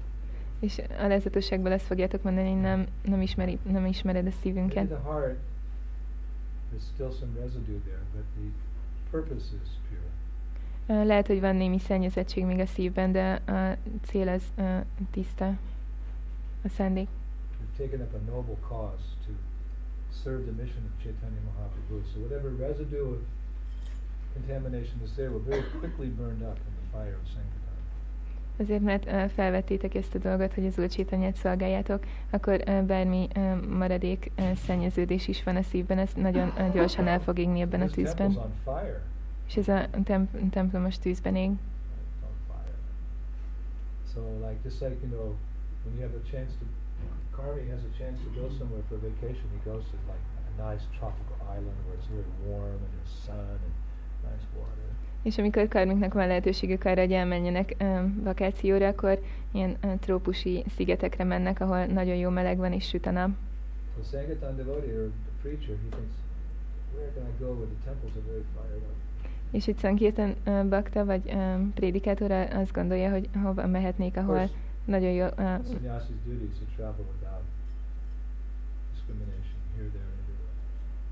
[0.61, 4.87] És a lezatosságból ezt fogjátok mondani, nem, nem, ismeri, nem ismered a szívünket.
[4.87, 5.37] the heart,
[6.71, 8.51] there's still some residue there, but the
[9.11, 11.05] purpose is pure.
[11.05, 14.79] Lehet, hogy van némi szennyezettség még a szívben, de a cél az ö,
[15.11, 15.47] tiszta,
[16.64, 17.09] a szándék.
[17.09, 19.33] We've taken up a noble cause to
[20.23, 22.03] serve the mission of Chaitanya Mahaprabhu.
[22.12, 23.19] So whatever residue of
[24.37, 27.55] contamination is there will very quickly burned up in the fire of Sankirtan.
[28.59, 30.81] Azért, mert felvettétek ezt a dolgot, hogy az
[31.35, 33.29] szolgáljátok, akkor bármi
[33.68, 34.31] maradék
[34.66, 38.38] szennyeződés is van a szívben, ez nagyon gyorsan el fog égni ebben a tűzben.
[39.46, 41.51] És ez a temp- templomos tűzben ég.
[41.51, 42.75] It's on fire.
[44.12, 45.37] So like just like you know,
[45.85, 46.64] when you have a chance to,
[47.37, 49.46] Carmi has a chance to go somewhere for vacation.
[49.57, 53.59] He goes to like a nice tropical island where it's very warm and there's sun
[53.66, 53.76] and.
[55.23, 57.85] És amikor karmiknak van lehetőségük arra, hogy elmenjenek ö,
[58.23, 63.11] vakációra, akkor ilyen ö, trópusi szigetekre mennek, ahol nagyon jó meleg van és süt a
[63.11, 63.31] nap.
[63.97, 66.15] So Sankirtan devotee or the preacher, he thinks,
[66.95, 68.95] where can I go where the temples are very fired up?
[69.51, 74.55] És itt Szankirtan ö, bakta vagy ö, prédikátor azt gondolja, hogy hova mehetnék, ahol course,
[74.85, 75.25] nagyon jó,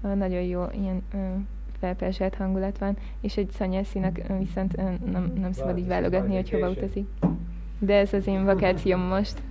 [0.02, 0.14] everywhere.
[0.14, 1.34] ö, nagyon jó ilyen ö,
[1.84, 4.76] felperzselt hangulat van, és egy szanyászinak viszont
[5.10, 7.08] nem, nem szabad így válogatni, hogy hova utazik.
[7.78, 9.42] De ez az én vakációm most.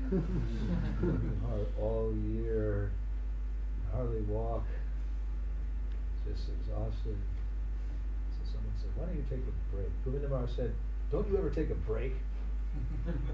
[11.11, 12.13] Don't you ever take a break?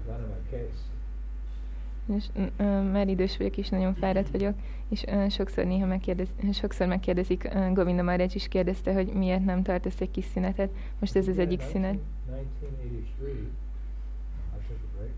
[0.06, 0.89] Got in my case.
[2.16, 2.24] És
[2.92, 4.54] már idős vagyok, és nagyon fáradt vagyok,
[4.88, 10.10] és sokszor néha megkérdez, sokszor megkérdezik, Govinda Maharaj is kérdezte, hogy miért nem tartasz egy
[10.10, 10.70] kis szünetet.
[10.98, 11.98] Most ez az egyik szünet.
[12.98, 13.60] 1983,
[14.48, 15.12] I took a break.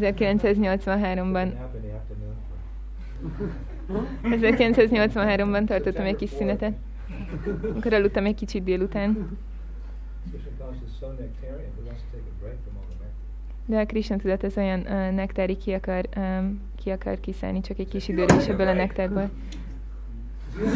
[0.00, 2.60] 1983-ban Took a nap in the afternoon for
[4.22, 6.74] 1983-ban tartottam egy kis szünetet.
[7.76, 9.38] Akkor aludtam egy kicsit délután.
[13.70, 17.78] De a Krishna tudat az olyan uh, nektári, ki akar, um, ki akar kiszállni csak
[17.78, 19.30] egy kis időre is ebből a nektárból.
[20.58, 20.66] I'm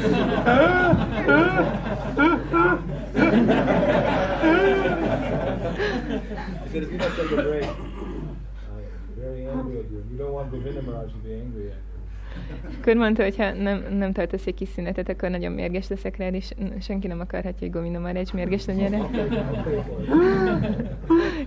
[9.16, 10.04] very angry at you.
[10.10, 11.93] You don't want Govinda Maharaj to be angry at you.
[12.80, 16.34] Akkor mondta, hogy ha nem, nem tartasz egy kis szünetet, akkor nagyon mérges leszek rád,
[16.34, 19.08] és senki nem akarhatja, hogy Govinda Maharaj mérges legyen rá.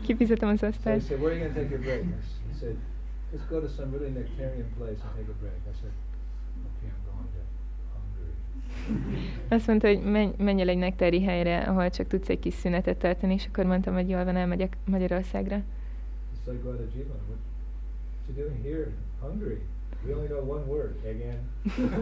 [0.05, 1.05] Kifizetem az So he asztalt.
[1.07, 2.01] said, where are you going to take your break?
[2.03, 2.75] I s- He said,
[3.33, 5.53] let's go to some really nectarian place and take a break.
[5.53, 5.91] I said,
[6.67, 7.41] okay, I'm going to
[7.93, 8.33] Hungary.
[9.49, 12.97] Azt mondta, hogy menj, menj el egy nektári helyre, ahol csak tudsz egy kis szünetet
[12.97, 15.61] tartani, és akkor mondtam, hogy jól van, elmegyek Magyarországra.
[16.45, 16.53] He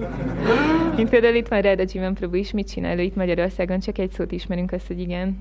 [0.97, 4.31] Mint például itt van Ráda Jivan Prabhu is, mit csinál itt Magyarországon, csak egy szót
[4.31, 5.38] ismerünk azt, hogy igen.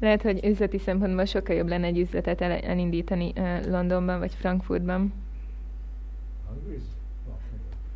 [0.00, 5.12] Lehet, hogy üzleti szempontból sokkal jobb lenne egy üzletet el, elindítani uh, Londonban vagy Frankfurtban.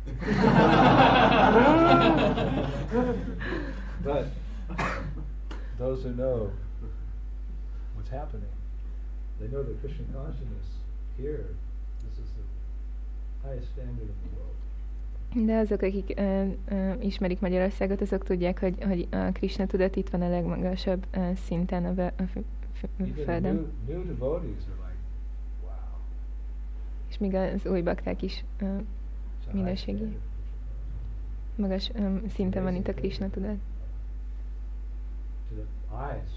[4.03, 4.27] But
[5.77, 6.51] those who know
[7.95, 8.52] what's happening,
[9.39, 10.67] they know that Christian consciousness
[11.17, 11.45] here,
[12.03, 12.45] this is the
[13.47, 14.51] highest standard in the world.
[15.45, 20.09] De azok, akik uh, uh, ismerik Magyarországot, azok tudják, hogy, hogy a Krishna tudat itt
[20.09, 22.37] van a legmagasabb uh, szinten a, ve- a f-
[22.73, 23.55] f- földön.
[23.55, 24.97] new, new devotees are like,
[25.63, 25.71] wow.
[27.09, 30.17] És míg az új bakták is high minőségi,
[31.55, 33.57] magas um, szinten van itt a Krishna tudat.
[35.49, 35.65] To the
[36.13, 36.31] eyes,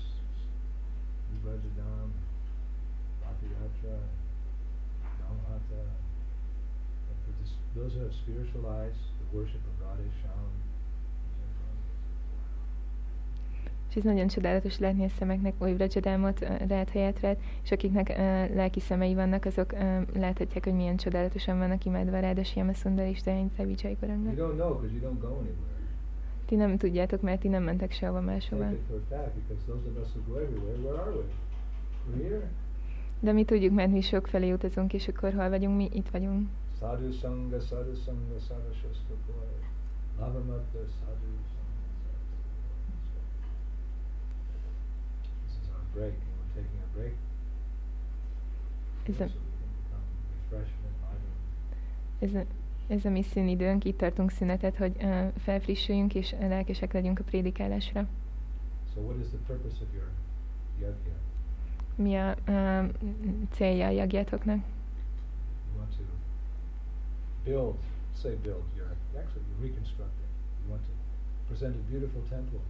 [3.22, 3.98] Bhakti-yatra,
[5.20, 5.82] Namhata,
[7.08, 10.56] and for this, those who have spiritual eyes, the worship of Radhe Shyam,
[13.88, 18.16] És ez nagyon csodálatos látni a szemeknek új Vrajadámot, Rádhajátrát, és akiknek uh,
[18.54, 19.80] lelki szemei vannak, azok uh,
[20.14, 22.20] láthatják, hogy milyen csodálatosan vannak imádva
[22.74, 23.20] Sundar és
[24.54, 25.74] know because you don't go anywhere.
[26.46, 28.70] Ti nem tudjátok, mert ti nem mentek sehova máshova.
[33.20, 36.48] De mi tudjuk, mert mi sok felé utazunk, és akkor hol vagyunk, mi itt vagyunk.
[36.80, 39.52] Sadhu Sangha, Sadhu Sangha, Sadhu Shastra Boy,
[40.18, 41.86] Lavamata, Sadhu Sangha,
[45.44, 47.14] This is our break, and we're taking a break.
[49.06, 49.46] And enlivened.
[52.18, 52.44] Ez a,
[52.86, 58.06] ez a mi szünidőnk, itt tartunk szünetet, hogy uh, felfrissüljünk és lelkesek legyünk a prédikálásra.
[58.94, 60.08] So what is the purpose of your
[60.80, 61.16] yajna?
[61.94, 62.84] Mi a uh,
[63.50, 64.56] célja a jagjátoknak?
[64.56, 66.05] You want to
[67.46, 67.76] build,
[68.22, 70.30] say build, you're actually you're reconstructing.
[70.60, 70.92] You want to
[71.48, 72.62] present a beautiful temple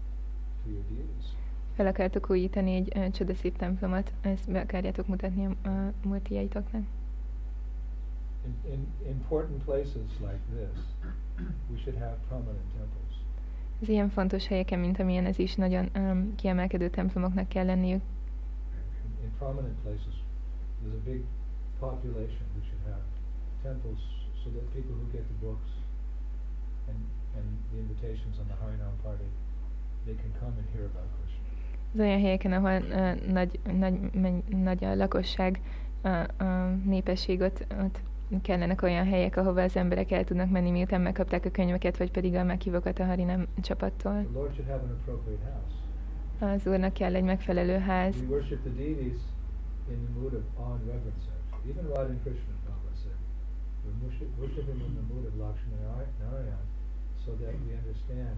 [0.63, 1.27] to your deities.
[1.75, 6.83] Fel akartok újítani egy uh, csodaszép templomot, ezt be akarjátok mutatni a, a multiaitoknak.
[8.45, 10.85] In, in important places like this,
[11.71, 13.15] we should have prominent temples.
[13.81, 18.03] Az ilyen fontos helyeken, mint amilyen ez is, nagyon um, kiemelkedő templomoknak kell lenniük.
[19.05, 20.15] In, in prominent places,
[20.83, 21.23] there's a big
[21.79, 22.45] population.
[22.57, 23.03] We should have
[23.63, 24.16] temples
[24.47, 25.71] so that people who get the books
[26.89, 26.99] and,
[27.37, 29.29] and the invitations on the Harinam party,
[30.07, 31.43] they can come and hear about Krishna.
[31.95, 33.61] Az olyan helyeken, ahol uh, nagy,
[34.13, 35.61] nagy, nagy a lakosság,
[36.03, 36.09] a,
[36.45, 38.01] a népesség, ott, ott
[38.43, 42.35] kellenek olyan helyek, ahova az emberek el tudnak menni, miután megkapták a könyveket, vagy pedig
[42.35, 44.13] a meghívókat a Harinam csapattól.
[44.13, 46.55] The Lord should have an appropriate house.
[46.55, 48.15] Az Úrnak kell egy megfelelő ház.
[48.17, 49.19] We worship the deities
[49.91, 51.25] in the mood of awe and reverence.
[51.53, 51.71] Actually.
[51.71, 52.66] Even Radha and Krishna, Bhagavad said, we
[54.03, 56.65] worship, worship him in the mood of Lakshmi Nara- Narayan,
[57.25, 58.37] so that we understand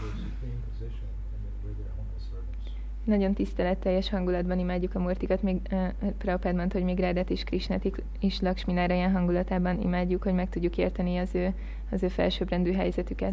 [0.00, 2.64] their supreme position and that we're their humble servants.
[3.04, 7.84] Nagyon tiszteletteljes hangulatban imádjuk a Murtikat, még uh, Prabhupád mondta, hogy még Rádát és Krishnát
[8.18, 11.54] is Lakshmi Narayan hangulatában imádjuk, hogy meg tudjuk érteni az ő,
[11.90, 13.32] az ő felsőbbrendű helyzetüket.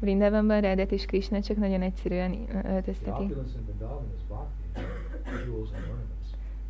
[0.00, 3.28] Vrindavanban Rádát és Krishna csak nagyon egyszerűen The öltöztetik.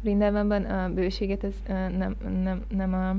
[0.01, 3.17] Vrindavanban a bőséget az nem, nem, nem a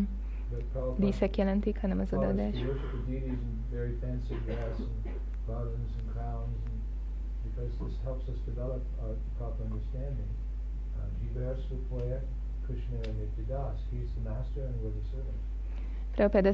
[0.72, 2.54] Prabhupada, díszek jelentik, hanem az Prabhupada, and
[7.44, 10.30] because this helps us develop our proper understanding.
[10.98, 12.20] Uh, Jiver Supoya
[12.66, 13.80] Krishna Nityadas.
[13.92, 15.40] He's the master and we're the servant.
[16.16, 16.46] Prabhupád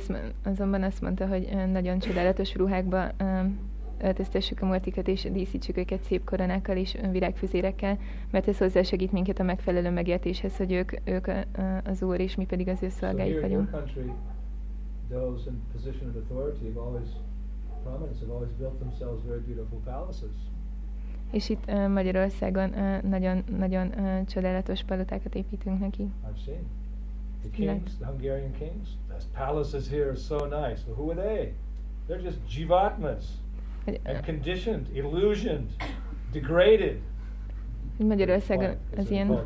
[0.43, 3.11] azonban azt mondta, hogy nagyon csodálatos ruhákba
[4.01, 7.97] öltöztessük a multikat és díszítsük őket szép koronákkal és virágfüzérekkel,
[8.31, 11.27] mert ez hozzásegít minket a megfelelő megértéshez, hogy ők, ők
[11.83, 13.69] az Úr, és mi pedig az ő szolgáik vagyunk.
[15.09, 17.09] those in position of authority have always
[17.83, 20.35] prominence have always built themselves very beautiful palaces.
[21.31, 26.03] És itt uh, Magyarországon uh, nagyon, nagyon uh, csodálatos palotákat építünk neki.
[26.03, 26.65] I've seen.
[27.41, 30.83] The kings, the Hungarian kings, those palaces here are so nice.
[30.87, 31.53] Well, who are they?
[32.07, 33.25] They're just jivatmas.
[33.85, 35.65] And conditioned, illusioned,
[36.31, 36.97] degraded.
[37.97, 39.27] Magyarországon az ilyen...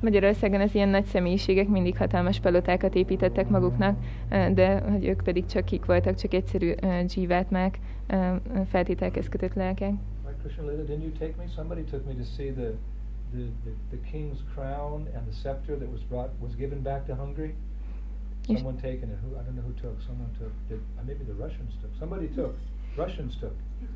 [0.00, 3.98] Magyarországon az ilyen nagy személyiségek mindig hatalmas palotákat építettek maguknak,
[4.28, 6.72] de hogy ők pedig csak kik voltak, csak egyszerű
[7.04, 7.78] dzsívátmák,
[8.68, 9.92] feltételekhez kötött lelkek.
[10.86, 11.18] didn't
[18.56, 19.18] Someone taken it.
[19.22, 20.00] Who I don't know who took.
[20.00, 20.52] Someone took.
[20.68, 21.90] Did, uh, maybe the Russians took.
[21.98, 22.56] Somebody took.
[22.96, 23.54] Russians took.
[23.82, 23.88] It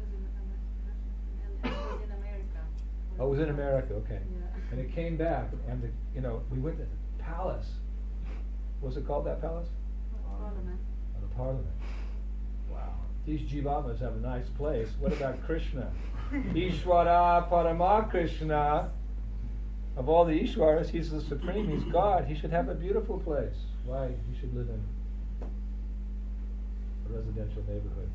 [1.65, 1.71] was
[2.05, 2.61] in America.
[3.19, 3.95] Oh, it was in America.
[3.95, 4.21] Okay.
[4.21, 4.47] Yeah.
[4.71, 7.67] And it came back, and the, you know we went to the palace.
[8.83, 9.69] Was it called that palace?
[10.39, 10.81] Parliament.
[11.17, 11.75] Oh, the Parliament.
[12.71, 12.95] Wow.
[13.25, 14.89] These Jivamas have a nice place.
[14.99, 15.91] What about Krishna?
[16.33, 18.91] Ishwara Parama Krishna.
[19.97, 22.25] Of all the Ishwaras, he's the supreme, he's God.
[22.25, 23.55] He should have a beautiful place.
[23.87, 24.81] Why he should live in
[27.07, 28.09] a residential neighborhood.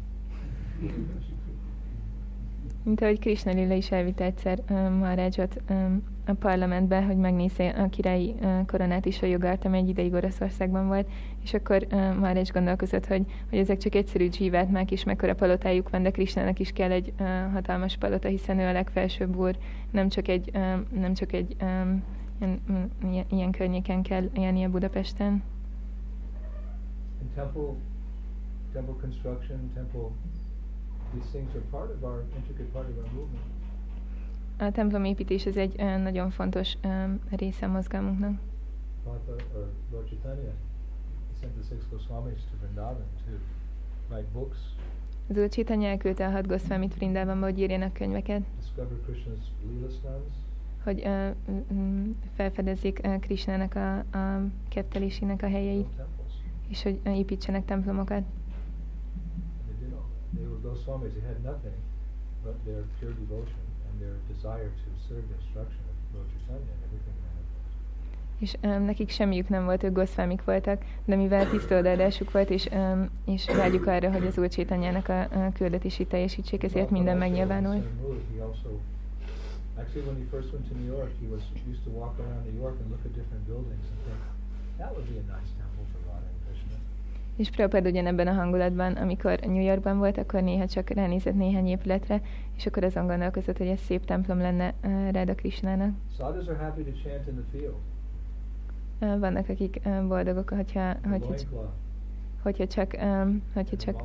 [2.83, 7.89] Mint ahogy Krishna Lila is elvitte egyszer um, Maharajot um, a parlamentbe, hogy megnézze a
[7.89, 11.09] királyi uh, koronát is a jogart, ami egy ideig Oroszországban volt,
[11.43, 16.03] és akkor uh, Maharaj gondolkozott, hogy, hogy ezek csak egyszerű dzsívátmák is, mekkora palotájuk van,
[16.03, 19.57] de Krishnának is kell egy uh, hatalmas palota, hiszen ő a legfelsőbb úr,
[19.91, 22.03] nem csak egy, um, nem csak egy um,
[23.11, 25.43] ilyen, ilyen környéken kell élnie Budapesten.
[27.27, 27.75] In temple,
[28.73, 30.11] temple construction, temple
[31.13, 33.45] These things are part of our intricate part of our movement.
[34.57, 38.39] A templom építés ez egy uh, nagyon fontos um, része a mozgalmunknak.
[39.03, 40.51] Papa, or Lord Chaitanya,
[41.39, 43.31] sent the six Goswamis to Vrindavan to
[44.09, 44.57] write books.
[45.29, 48.41] Az Úr Chaitanya elküldte a hat Goswamit Vrindavanba, hogy írjanak könyveket.
[48.59, 49.91] Discover Krishna's.
[50.83, 51.29] Hogy uh,
[52.35, 55.87] felfedezzék uh, Krishnának a, a kettelésének a helyeit.
[56.67, 58.23] És hogy építsenek templomokat.
[68.39, 72.67] És um, nekik semmiük nem volt, ők goszfámik voltak, de mivel tiszta odaadásuk volt, és,
[72.71, 77.83] um, és vágyjuk arra, hogy az Úr Csétanyának a, a küldetését teljesítsék, ezért minden megnyilvánul.
[79.77, 82.59] Actually, when he first went to New York, he was used to walk around New
[82.61, 84.21] York and look at different buildings and think,
[84.77, 86.06] that would be a nice temple for.
[87.37, 92.21] És Prabhupád ugyanebben a hangulatban, amikor New Yorkban volt, akkor néha csak ránézett néhány épületre,
[92.55, 95.95] és akkor azon gondolkozott, hogy ez szép templom lenne uh, Ráda Krishnának.
[99.01, 101.33] Uh, vannak, akik uh, boldogok, hogyha, hogyha,
[102.41, 104.01] hogyha csak, um, hogyha csak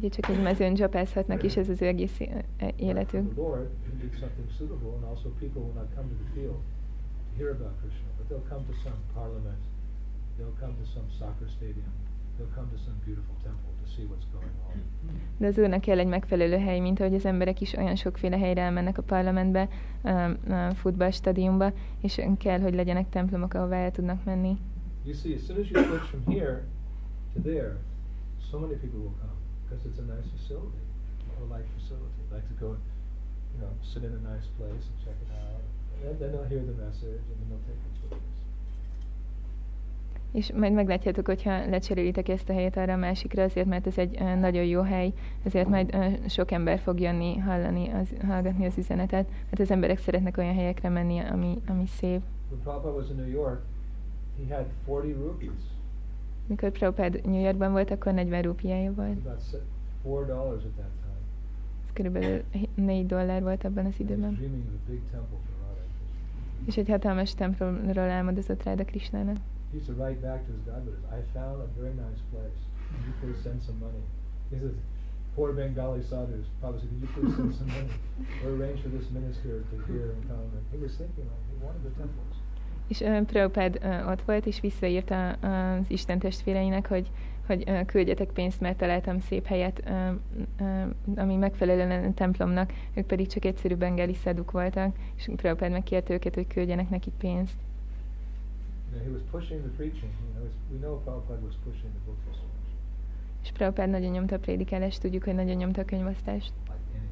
[0.00, 2.20] hogyha csak egy mezőn csapázhatnak, és ez az ő egész
[2.76, 3.34] életük.
[7.36, 9.67] hear about Krishna, but they'll come to some parliament
[15.38, 18.62] De az Úrnak kell egy megfelelő hely, mint ahogy az emberek is olyan sokféle helyre
[18.62, 19.68] elmennek a parlamentbe,
[20.48, 24.58] a futballstadiumba, és kell, hogy legyenek templomok, ahová el tudnak menni.
[25.04, 26.64] You see, as soon as you switch from here
[27.34, 27.76] to there,
[28.50, 30.82] so many people will come because it's a nice facility,
[31.40, 32.20] a like facility.
[32.32, 32.76] Like to go,
[33.54, 35.62] you know, sit in a nice place and check it out.
[36.04, 37.97] And then they'll hear the message and then they'll take tours.
[40.32, 44.18] És majd meglátjátok, hogyha lecserélitek ezt a helyet arra a másikra, azért mert ez egy
[44.38, 45.12] nagyon jó hely,
[45.42, 45.96] ezért majd
[46.28, 50.88] sok ember fog jönni hallani, az, hallgatni az üzenetet, mert az emberek szeretnek olyan helyekre
[50.88, 52.20] menni, ami, ami szép.
[52.50, 53.60] When Prabhupada was in New York,
[54.38, 55.60] he had 40 rupees.
[56.46, 59.18] Mikor Prabhupada New Yorkban volt, akkor 40 rupiája volt.
[59.18, 59.42] About
[60.02, 61.18] four dollars at that time.
[61.84, 62.42] Ez körülbelül
[62.74, 64.38] 4 dollár volt abban az időben.
[66.66, 69.36] És egy hatalmas templomról álmodozott Ráda Krishnának.
[69.70, 72.60] He used to write back to his godbrothers, I found a very nice place.
[72.88, 74.02] Could you please send some money?
[74.50, 74.72] He says,
[75.36, 77.92] poor Bengali sadhus probably said, could you please send some money
[78.44, 80.48] or arrange for this minister to hear and come?
[80.56, 82.36] And he was thinking, like, he wanted the temples.
[82.88, 87.10] És uh, Prabhupád uh, ott volt, és visszaírta az Isten testvéreinek, hogy,
[87.46, 90.10] hogy uh, küldjetek pénzt, mert találtam szép helyet, uh,
[90.60, 96.12] uh, ami megfelelően a templomnak, ők pedig csak egyszerű bengáli szeduk voltak, és Prabhupád megkérte
[96.12, 97.56] őket, hogy küldjenek nekik pénzt.
[98.90, 100.10] You know, he was pushing the preaching.
[100.24, 102.66] You know, it's- we know Prabhupada was pushing the book so much,
[103.42, 107.06] És Prabhupád nagyon nyomta a prédikálást, tudjuk, hogy nagyon nyomta a könyvosztást, like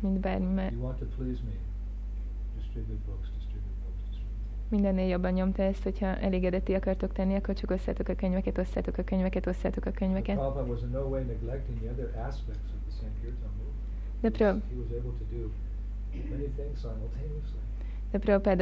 [0.00, 1.52] mint bármi, mert You want to please me?
[2.56, 4.68] Distribute books, distribute books, distribute books.
[4.68, 9.04] mindennél jobban nyomta ezt, hogyha elégedetté akartok tenni, akkor csak osszátok a könyveket, osszátok a
[9.04, 10.36] könyveket, osszátok a könyveket.
[10.36, 13.78] Prabhupada was in no way neglecting the other aspects of the Sankirtan movement.
[14.20, 15.40] De He was- Prab- he was able to do
[16.30, 17.58] many things simultaneously.
[18.10, 18.60] De Prabhupád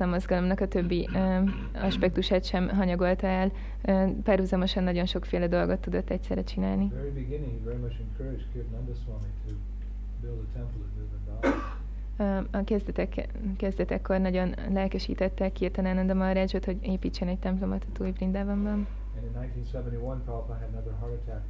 [0.00, 1.40] a mozgalomnak a többi ö,
[1.72, 6.92] aspektusát sem hanyagolta el, ö, párhuzamosan nagyon sokféle dolgot tudott egyszerre csinálni.
[12.50, 18.86] A kezdetek, kezdetekkor nagyon lelkesítette Kirtananda Maharajot, hogy építsen egy templomot a Túj Brindávamban.
[19.16, 21.42] And in 1971, Prabhupada had another heart attack,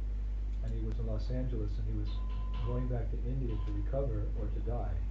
[0.63, 2.09] and he was in Los Angeles, and he was
[2.65, 5.08] going back to India to recover or to die.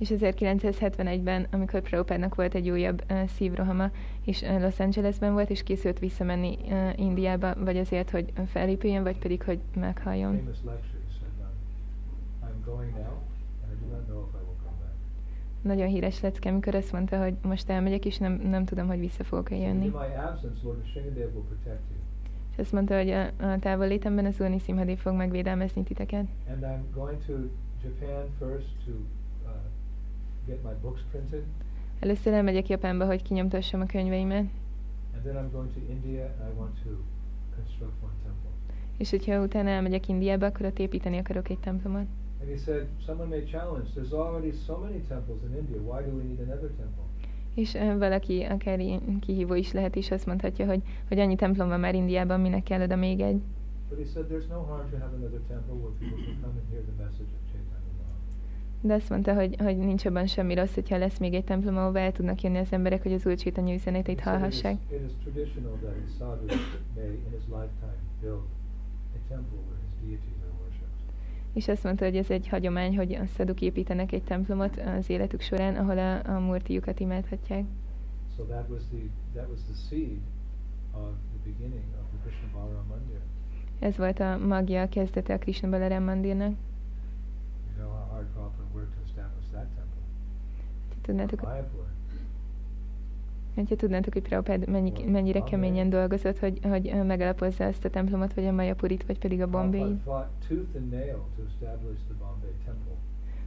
[0.00, 3.90] És 1971-ben, amikor Prabhupádnak volt egy újabb uh, szívrohama,
[4.24, 9.18] és uh, Los Angelesben volt, és készült visszamenni uh, Indiába, vagy azért, hogy felépüljön, vagy
[9.18, 10.48] pedig, hogy said, um.
[15.62, 19.24] Nagyon híres lecke, amikor azt mondta, hogy most elmegyek, és nem, nem tudom, hogy vissza
[19.24, 19.92] fogok-e jönni.
[22.52, 26.26] És azt mondta, hogy a, a távollétemben az Úrni Szimhadé fog megvédelmezni titeket.
[26.48, 27.32] And I'm going to
[27.82, 28.92] Japan first to
[30.50, 31.42] get my books printed,
[32.00, 34.44] Először elmegyek Japánba, hogy kinyomtassam a könyveimet,
[35.14, 36.90] and then I'm going to India, and I want to
[37.56, 38.50] construct one temple.
[38.96, 42.06] és hogyha utána elmegyek Indiába, akkor ott építeni akarok egy templomot.
[42.40, 46.16] And he said, someone may challenge, there's already so many temples in India, why do
[46.16, 47.04] we need another temple?
[47.54, 48.78] És valaki, akár
[49.20, 52.82] kihívó is lehet, és azt mondhatja, hogy, hogy annyi templom van már Indiában, minek kell
[52.82, 53.40] oda még egy.
[53.88, 56.66] But he said, there's no harm to have another temple where people can come and
[56.70, 57.69] hear the message of Mahaprabhu.
[58.80, 61.98] De azt mondta, hogy, hogy nincs abban semmi rossz, hogyha lesz még egy templom, ahova
[61.98, 65.10] el tudnak jönni az emberek, hogy az Úr Csétanya üzenetét He said, it, is, hallhassák.
[71.52, 75.40] És azt mondta, hogy ez egy hagyomány, hogy a szaduk építenek egy templomot az életük
[75.40, 77.64] során, ahol a, a murtiukat imádhatják.
[78.36, 79.00] So that was the
[79.34, 80.18] that was the seed
[80.92, 83.20] of the beginning of the Krishna Balaram Mandir.
[83.78, 86.54] Ez volt a magja, a kezdete a Krishna Balaram Mandirnak.
[87.68, 90.02] You know how hard Prabhupada worked to establish that temple.
[91.10, 91.40] Tudnátok,
[93.54, 98.46] hogyha tudnátok, hogy Prabhupád mennyi, mennyire keményen dolgozott, hogy, hogy megalapozza ezt a templomot, vagy
[98.46, 99.98] a Majapurit, vagy pedig a Bombay.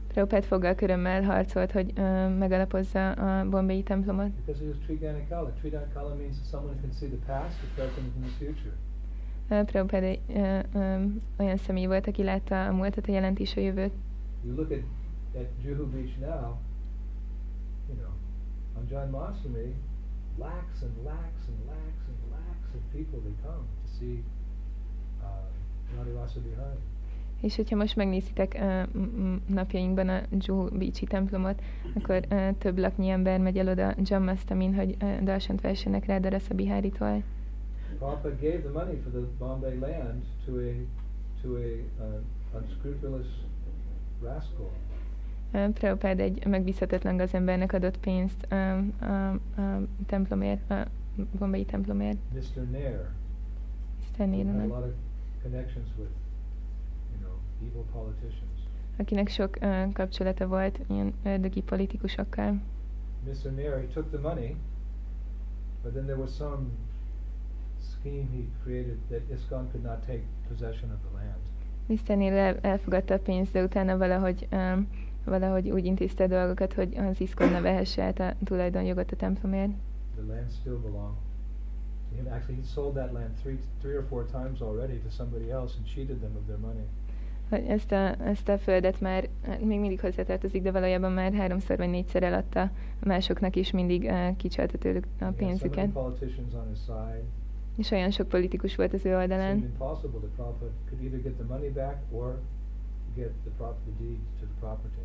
[0.08, 4.30] Prabhupád foggal körömmel harcolt, hogy ö, megalapozza a Bombay templomot.
[9.48, 11.04] Ö, Prabhupád egy ö, ö,
[11.38, 13.92] olyan személy volt, aki látta a múltat, a jelent és a jövőt.
[14.44, 14.82] You look at
[15.36, 16.56] at Juhu Beach now.
[17.88, 18.12] You know,
[18.78, 19.72] on John Masumi,
[20.38, 24.24] lakhs and lakhs and lakhs and lakhs of people they come to see
[25.22, 26.78] uh, Radharasa Bihari.
[27.40, 28.54] És hogyha most megnézitek
[28.94, 31.62] m- napjainkban a Juhu Beach-i templomot,
[31.96, 36.54] akkor ö, több laknyi ember megy el oda Jammastamin, hogy ö, darsant versenek rá Darasa
[36.54, 37.22] Biháritól.
[37.98, 40.72] Prabhupada gave the money for the Bombay land to a
[41.42, 41.68] to a
[42.04, 43.26] uh, unscrupulous
[44.22, 44.70] rascal.
[45.54, 48.54] Prabhupád egy megbízhatatlan gazembernek adott pénzt ö,
[49.04, 50.86] a, a templomért, a
[51.38, 52.18] bombai templomért.
[52.32, 52.70] Mr.
[52.70, 53.08] Nair,
[54.18, 54.92] who had a lot of
[55.42, 56.10] connections with,
[57.12, 57.38] you know,
[57.68, 58.58] evil politicians.
[58.96, 62.60] akinek sok ö, kapcsolata volt ilyen ördögi politikusokkal.
[63.24, 63.52] Mr.
[63.54, 64.56] Nair, he took the money,
[65.82, 66.66] but then there was some
[67.78, 71.38] scheme he created that ISKCON could not take possession of the land.
[71.88, 72.36] Mr.
[72.36, 74.88] el, elfogadta a pénzt, de utána valahogy, um,
[75.24, 79.70] valahogy úgy intézte a dolgokat, hogy az iszkon ne vehesse át a tulajdonjogot a templomért.
[80.14, 81.16] The land still belonged
[82.10, 82.32] to him.
[82.32, 85.86] Actually, he sold that land three, three or four times already to somebody else and
[85.86, 86.86] cheated them of their money.
[87.48, 91.76] Hogy ezt a, ezt a földet már hát még mindig hozzátartozik, de valójában már háromszor
[91.76, 92.70] vagy négyszer eladta
[93.04, 95.90] másoknak is, mindig uh, kicsalta tőlük a pénzüket.
[97.76, 99.72] És olyan sok politikus volt az ő oldalán.
[103.16, 103.50] Get the
[104.40, 105.04] to the property.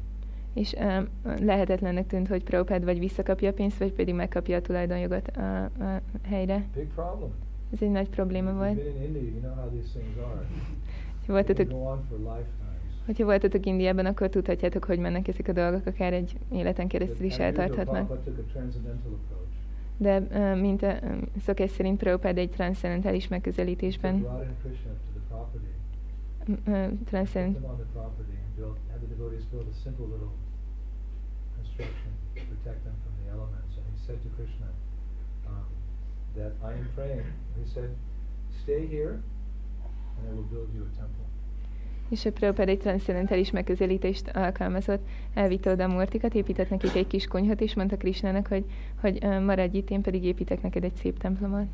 [0.53, 1.07] És um,
[1.45, 6.01] lehetetlennek tűnt, hogy Prabhupád vagy visszakapja a pénzt, vagy pedig megkapja a tulajdonjogot a, a
[6.23, 6.65] helyre.
[6.75, 7.29] Big problem.
[7.73, 8.79] Ez egy nagy probléma volt.
[11.25, 11.71] voltatok,
[13.05, 17.39] hogyha voltatok Indiában, akkor tudhatjátok, hogy mennek ezek a dolgok, akár egy életen keresztül is
[17.39, 18.19] eltarthatnak.
[19.97, 24.25] De uh, mint a um, szokás szerint Prabhupád egy transzendentális He megközelítésben
[26.67, 26.89] uh,
[32.35, 33.77] to protect them from the elements.
[33.77, 34.69] And he said to Krishna
[35.47, 35.65] um,
[36.35, 37.25] that I am praying.
[37.59, 37.89] He said,
[38.63, 39.21] "Stay here,
[40.17, 41.25] and I will build you a temple."
[42.09, 45.07] és a Prabhupád egy transzendentális megközelítést alkalmazott.
[45.33, 48.65] Elvitte oda a Murtikat, épített nekik egy kis konyhot, és mondta Krisnának, hogy,
[49.01, 51.67] hogy maradj itt, én pedig építek neked egy szép templomot.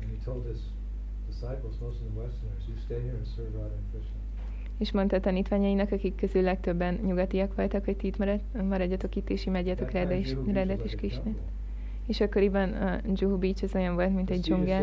[0.00, 0.60] And he told his
[4.78, 9.30] És mondta a tanítványainak, akik közül legtöbben nyugatiak voltak, hogy ti itt marad, maradjatok itt,
[9.30, 11.32] és imádjátok Ráda és, Rádát és jungle.
[12.06, 14.82] És akkoriban a Juhu Beach az olyan volt, mint egy dzsungel.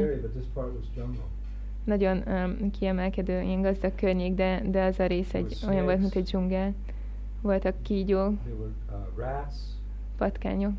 [1.83, 6.15] Nagyon um, kiemelkedő, ilyen gazdag környék, de, de az a rész egy, olyan volt, mint
[6.15, 6.73] egy dzsungel.
[7.41, 8.33] Voltak kígyók,
[8.89, 9.25] uh,
[10.17, 10.73] patkányok,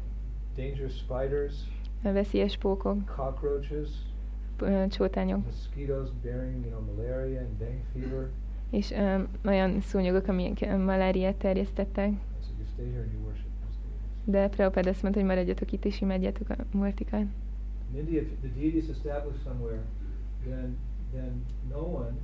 [2.03, 3.89] veszélyes pókok, cockroaches,
[4.89, 5.41] csótányok,
[8.71, 12.13] és um, olyan szúnyogok, amik maláriát terjesztettek.
[14.25, 17.21] De Prabhupád azt mondta, hogy maradjatok itt, és imádjátok a Murtikat.
[17.93, 19.83] In India, if the deity is established somewhere,
[20.45, 20.77] then
[21.13, 22.15] then no one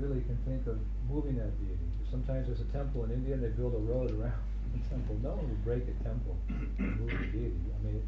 [0.00, 0.76] really can think of
[1.08, 1.86] moving that deity.
[2.10, 4.40] Sometimes there's a temple in India and they build a road around
[4.72, 5.16] the temple.
[5.22, 7.60] No one would break a temple and move the deity.
[7.76, 8.00] I mean,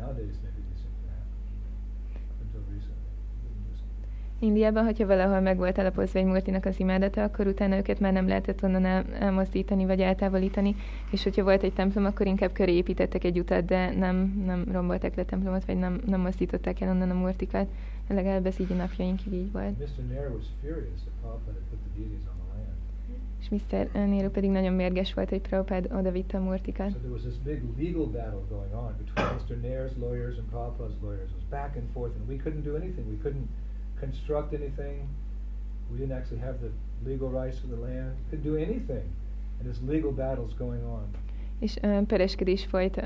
[0.00, 1.36] nowadays maybe these things would happen.
[2.16, 2.39] Up until recently.
[2.39, 2.39] it wouldn't just-
[4.42, 8.28] Indiában, hogyha valahol meg volt alapozva egy Murtinak az imádata, akkor utána őket már nem
[8.28, 10.76] lehetett onnan el, elmozdítani vagy eltávolítani,
[11.10, 15.14] és hogyha volt egy templom, akkor inkább köré építettek egy utat, de nem, nem rombolták
[15.14, 17.68] le a templomot, vagy nem, nem mozdították el onnan a Murtikat.
[18.08, 19.78] Legalább ez így a napjainkig így volt.
[19.78, 20.04] Mr.
[20.08, 22.39] Nair was furious that Prabhupada had put the deities on
[23.50, 23.88] Mr.
[23.92, 26.90] Nero pedig nagyon mérges volt, hogy Prabhupád oda vitte a Murtikat.
[26.90, 29.60] So there was this big legal battle going on between Mr.
[29.60, 31.28] Nair's lawyers and Prabhupada's lawyers.
[31.30, 33.08] It was back and forth, and we couldn't do anything.
[33.08, 33.48] We couldn't
[34.00, 34.96] construct anything.
[35.90, 36.70] We didn't actually have the
[37.10, 38.10] legal rights to the land.
[38.18, 39.06] We couldn't do anything.
[39.56, 41.04] And there's legal battles going on.
[41.58, 43.04] És uh, pereskedés folyt uh,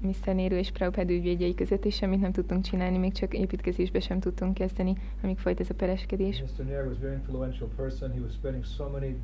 [0.00, 0.34] Mr.
[0.34, 4.54] Nero és Prabhupád ügyvédjei között, és semmit nem tudtunk csinálni, még csak építkezésbe sem tudtunk
[4.54, 6.42] kezdeni, amíg folyt ez a pereskedés.
[6.42, 6.64] Mr.
[6.64, 8.12] Nair was a very influential person.
[8.12, 9.16] He was spreading so many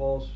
[0.00, 0.30] false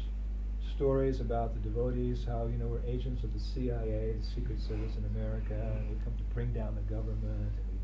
[0.74, 4.94] stories about the devotees, how, you know, we're agents of the CIA, the Secret Service
[5.00, 7.78] in America, and we come to bring down the government, and we,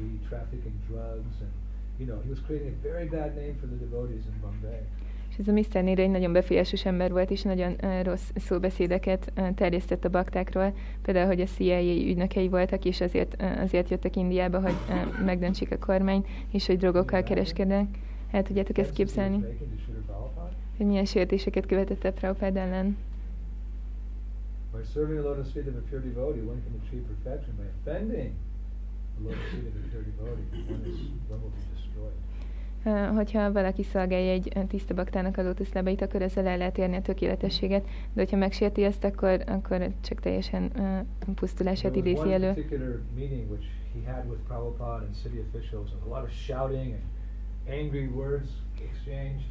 [0.00, 1.52] we traffic in drugs, and,
[1.98, 4.82] you know, he was creating a very bad name for the devotees in Bombay.
[5.30, 5.82] És ez a Mr.
[5.82, 10.74] Nero egy nagyon befolyásos ember volt, és nagyon uh, rossz szóbeszédeket uh, terjesztett a baktákról.
[11.02, 15.70] Például, hogy a CIA ügynökei voltak, és azért, uh, azért jöttek Indiába, hogy uh, megdöntsék
[15.70, 17.86] a kormányt, és hogy drogokkal kereskednek.
[18.34, 19.44] El tudjátok ezt képzelni?
[20.76, 22.96] Hogy milyen sértéseket követett el Prabhupád ellen?
[24.72, 27.54] By serving the lotus feet of a pure devotee, one can achieve perfection.
[27.56, 28.32] By offending
[29.16, 30.98] the lotus feet of a pure devotee, one, is,
[31.30, 32.16] one will be destroyed.
[32.84, 37.02] Uh, hogyha valaki szolgálja egy tiszta baktának a lótuszlábait, akkor ezzel el lehet érni a
[37.02, 42.54] tökéletességet, de hogyha megsérti ezt, akkor, akkor csak teljesen uh, pusztulását idézi elő.
[47.64, 47.66] Particular meeting which he had with Prabhupada and city officials, and a lot of shouting
[47.66, 48.50] and angry words
[48.82, 49.44] exchanged.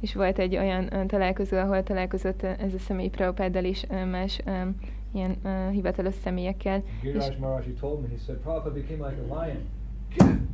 [0.00, 4.76] És volt egy olyan találkozó, ahol találkozott ez a személy Prabhupáddal uh, más um,
[5.12, 6.76] ilyen uh, hivatalos személyekkel.
[6.76, 9.68] És, Giriraj Maharaj told me, he said, Prabhupada became like a lion.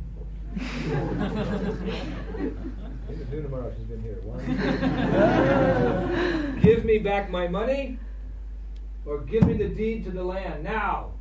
[3.31, 4.17] Nuna Maharaj has been here.
[4.23, 4.39] One.
[6.61, 7.97] give me back my money,
[9.05, 11.11] or give me the deed to the land now.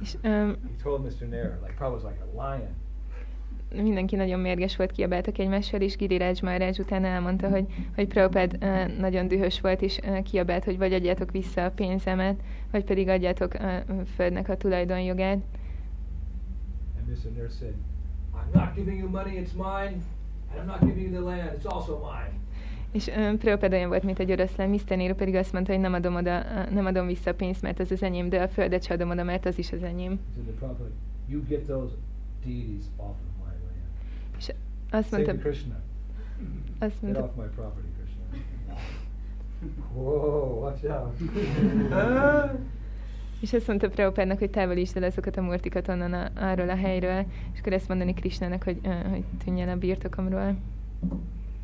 [0.00, 1.28] és um, He told Mr.
[1.28, 2.74] Nair, like Prabhupada's like a lion.
[3.74, 8.58] Mindenki nagyon mérges volt, kiabáltak egymással, és Giriraj Maharaj utána elmondta, hogy, hogy Prabhupád
[8.98, 12.40] nagyon dühös volt, és kiabált, hogy vagy adjátok vissza a pénzemet,
[12.70, 15.38] vagy pedig adjátok uh, földnek a tulajdonjogát.
[16.98, 17.30] And Mr.
[17.36, 17.74] Nair said,
[18.34, 20.02] I'm not giving you money, it's mine,
[20.50, 22.38] and I'm not giving you the land, it's also mine.
[22.92, 24.96] És um, Prabhupád olyan volt, mint egy oroszlán, Mr.
[24.96, 27.90] Nero pedig azt mondta, hogy nem adom, oda, nem adom vissza a pénzt, mert az
[27.90, 30.20] az enyém, de a földet sem adom oda, mert az is az enyém.
[31.28, 31.94] You get those
[32.44, 33.29] deities off of
[34.92, 35.04] my land.
[35.04, 35.80] És azt Say to Krishna,
[36.78, 38.22] azt get off my property, Krishna.
[39.94, 41.16] Whoa, watch out.
[43.40, 47.24] És azt mondta Prabhupádnak, hogy távolítsd el azokat a murtikat onnan a, arról a helyről,
[47.52, 50.56] és akkor ezt mondani Krisnának, hogy, uh, hogy tűnj el a birtokomról.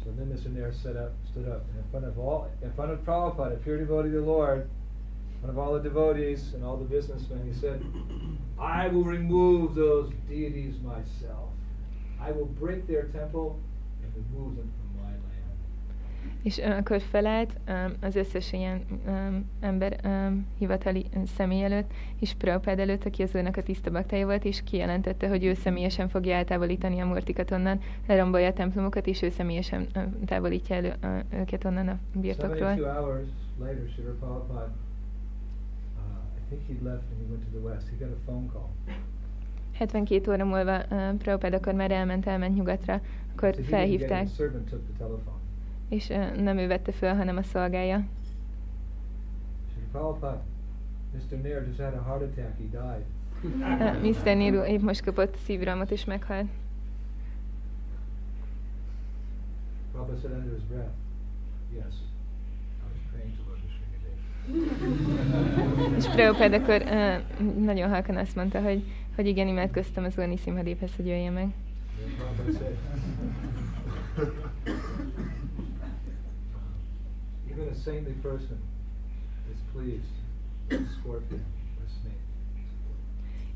[0.05, 0.51] So then Mr.
[0.53, 3.77] Nair stood up, stood up in front of all, in front of Prabhupada, a pure
[3.77, 7.41] devotee of the Lord, in front of all the devotees and all the businessmen.
[7.45, 7.81] He said,
[8.59, 11.56] I will remove those deities myself.
[12.29, 13.55] I will break their temple
[14.03, 15.25] and remove them from my land.
[16.43, 19.11] És akkor felállt ö, az összes ilyen ö,
[19.61, 20.27] ember ö,
[20.59, 21.07] hivatali
[21.37, 21.91] személy előtt,
[22.21, 26.09] és Prabhupád előtt, aki az úrnak a tiszta baktája volt, és kijelentette, hogy ő személyesen
[26.09, 29.87] fogja eltávolítani a murtikat onnan, lerombolja a templomokat, és ő személyesen
[30.27, 30.95] távolítja elő
[31.33, 32.93] őket onnan a 72 birtokról.
[32.95, 34.73] hours later, Srila Prabhupada,
[35.97, 37.89] uh, I think he left and he went to the west.
[37.89, 38.71] He got a phone call.
[39.79, 43.01] 72 óra múlva uh, Prabhupád akkor már elment, elment nyugatra,
[43.35, 44.29] akkor So felhívták,
[45.89, 48.05] és uh, nem ő vette föl, hanem a szolgája.
[49.93, 50.43] Prabhupada,
[51.15, 51.43] Mr.
[51.43, 52.59] Nair just had a heart attack.
[52.59, 53.05] He died.
[53.43, 54.37] Uh, Mr.
[54.37, 56.47] Niru épp most kapott szívrohamot, és meghalt.
[59.93, 60.93] Prabhupada said under his breath,
[61.75, 61.95] yes,
[62.83, 63.61] I was praying to Lord
[64.47, 65.97] Nrsimhadev.
[65.97, 68.85] És Prabhupád akkor uh, nagyon halkan azt mondta, hogy,
[69.17, 71.55] hogy igen, imádkoztam az Úr Nisimhadéphez, hogy jöjjön meg.
[77.51, 78.59] Even a saintly person
[79.53, 80.01] is pleased
[80.71, 81.41] with scorpion
[81.81, 82.25] or snake.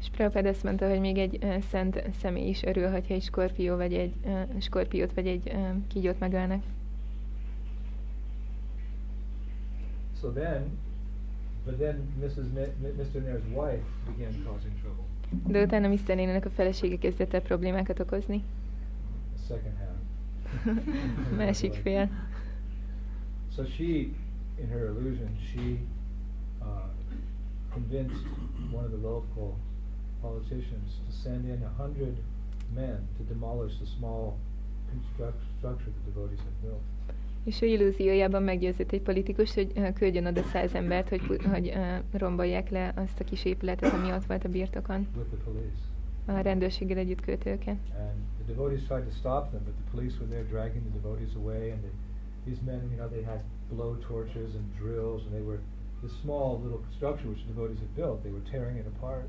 [0.01, 3.77] És Prabhupád azt mondta, hogy még egy uh, szent személy is örül, hogyha egy skorpió
[3.77, 6.63] vagy egy uh, skorpiót vagy egy uh, kígyót megölnek.
[10.21, 10.79] So then,
[11.65, 12.37] but then Mrs.
[12.55, 13.23] Mi- Mr.
[13.23, 15.05] Nair's wife began causing trouble.
[15.47, 16.15] De utána Mr.
[16.15, 18.43] Nénének a felesége kezdett el problémákat okozni.
[19.47, 19.99] Second half.
[21.37, 22.09] Másik fél.
[23.49, 23.85] So she,
[24.59, 25.79] in her illusion, she
[26.63, 26.85] uh,
[27.73, 28.27] convinced
[28.73, 29.57] one of the local
[30.21, 32.17] politicians to send in a hundred
[32.75, 34.37] men to demolish the small
[34.91, 36.83] construct- structure the devotees had built.
[37.45, 41.73] És ő illúziójában meggyőzött egy politikus, hogy küldjön oda száz embert, hogy, hogy
[42.13, 45.07] rombolják le azt a kis épületet, ami ott volt a birtokon.
[46.27, 47.77] A rendőrséggel együtt küldte őket.
[47.99, 51.35] And the devotees tried to stop them, but the police were there dragging the devotees
[51.35, 51.71] away.
[51.71, 51.93] And they,
[52.45, 55.59] these men, you know, they had blow torches and drills, and they were
[56.03, 58.23] this small little structure which the devotees had built.
[58.23, 59.29] They were tearing it apart.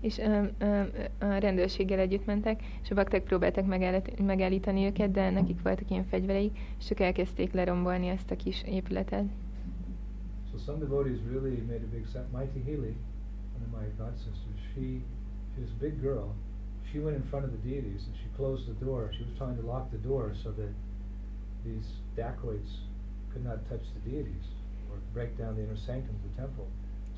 [0.00, 0.88] És um, um,
[1.18, 6.58] a rendőrséggel együtt mentek, és a bakták megállít, megállítani őket, de nekik voltak ilyen fegyvereik,
[6.78, 9.24] és csak elkezdték lerombolni ezt a kis épületet.
[10.50, 12.32] So some devotees really made a big set.
[12.32, 12.94] Mighty Healy,
[13.54, 15.02] one of my god sisters, she,
[15.54, 16.34] she was a big girl.
[16.90, 19.10] She went in front of the deities and she closed the door.
[19.16, 20.72] She was trying to lock the door so that
[21.64, 21.86] these
[22.16, 22.72] dacoits
[23.32, 24.46] could not touch the deities
[24.90, 26.66] or break down the inner sanctum of the temple.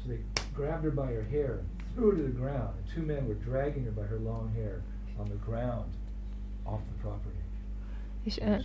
[0.02, 0.18] So they
[0.54, 2.74] grabbed her by her hair and threw her to the ground.
[2.76, 4.82] And two men were dragging her by her long hair
[5.18, 5.92] on the ground
[6.66, 7.36] off the property.
[8.24, 8.62] És She uh,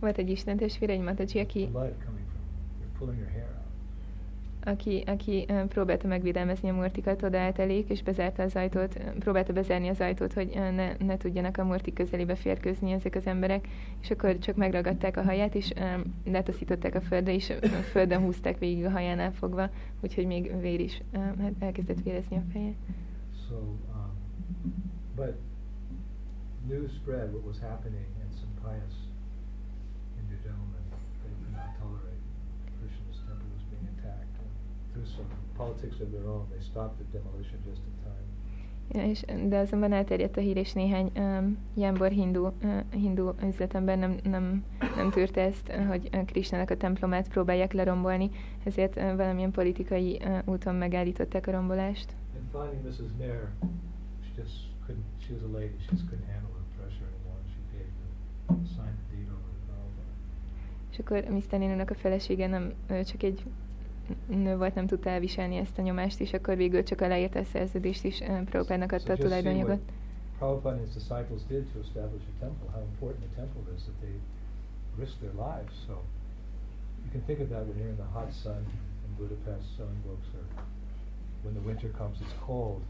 [0.00, 2.42] volt egy istentestvére, egy mataji, aki, Blood coming from.
[2.80, 3.63] They're pulling her hair out.
[4.64, 10.00] Aki, aki próbálta megvédelmezni a murtikat, odaállt elék, és bezárta az ajtót, próbálta bezárni az
[10.00, 13.68] ajtót, hogy ne, ne tudjanak a murti közelébe férkőzni ezek az emberek,
[14.00, 18.58] és akkor csak megragadták a haját, és um, letaszították a földre, és a földön húzták
[18.58, 22.72] végig a hajánál fogva, úgyhogy még vér is um, elkezdett vérezni a feje.
[23.48, 24.10] So, um,
[25.16, 25.34] but
[26.68, 28.94] news spread what was happening, and some pious
[34.94, 38.26] through some politics of their own, they stopped the demolition just in time.
[38.92, 43.98] Ja, és, de azonban elterjedt a hír, és néhány um, jámbor hindu, uh, hindu üzletember
[43.98, 44.64] nem, nem,
[44.96, 48.30] nem tűrte ezt, uh, hogy uh, Krishnának a templomát próbálják lerombolni,
[48.64, 52.16] ezért uh, valamilyen politikai uh, úton megállították a rombolást.
[52.36, 53.16] And finally, Mrs.
[53.18, 53.50] Nair,
[54.22, 54.54] she just
[54.86, 55.04] couldn't.
[55.18, 55.76] She was a lady.
[55.78, 57.40] She just couldn't handle the pressure anymore.
[57.52, 59.74] She gave the signed the deed over to.
[60.90, 61.58] És akkor Mr.
[61.58, 63.44] Nénunak a felesége nem, ő csak egy
[64.26, 68.04] nő volt, nem tudta elviselni ezt a nyomást, és akkor végül csak aláírta a szerződést,
[68.04, 69.80] és Prabhupádnak adta a tulajdonjogot.
[70.38, 73.96] Prabhupada and his disciples did to establish a temple, how important the temple is that
[74.00, 74.14] they
[74.98, 75.72] risked their lives.
[75.86, 75.92] So
[77.04, 78.62] you can think of that when you're in the hot sun
[79.04, 80.44] in Budapest selling books or
[81.44, 82.82] when the winter comes, it's cold.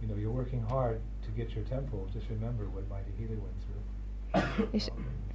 [0.00, 2.08] You know, you're working hard to get your temple.
[2.12, 5.29] Just remember what Mighty Healy went through.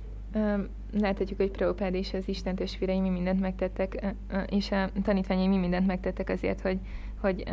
[0.99, 4.15] Láthatjuk, hogy Prabhupád és az Isten testvérei mi mindent megtettek,
[4.49, 6.79] és a tanítványai mi mindent megtettek azért, hogy,
[7.19, 7.43] hogy,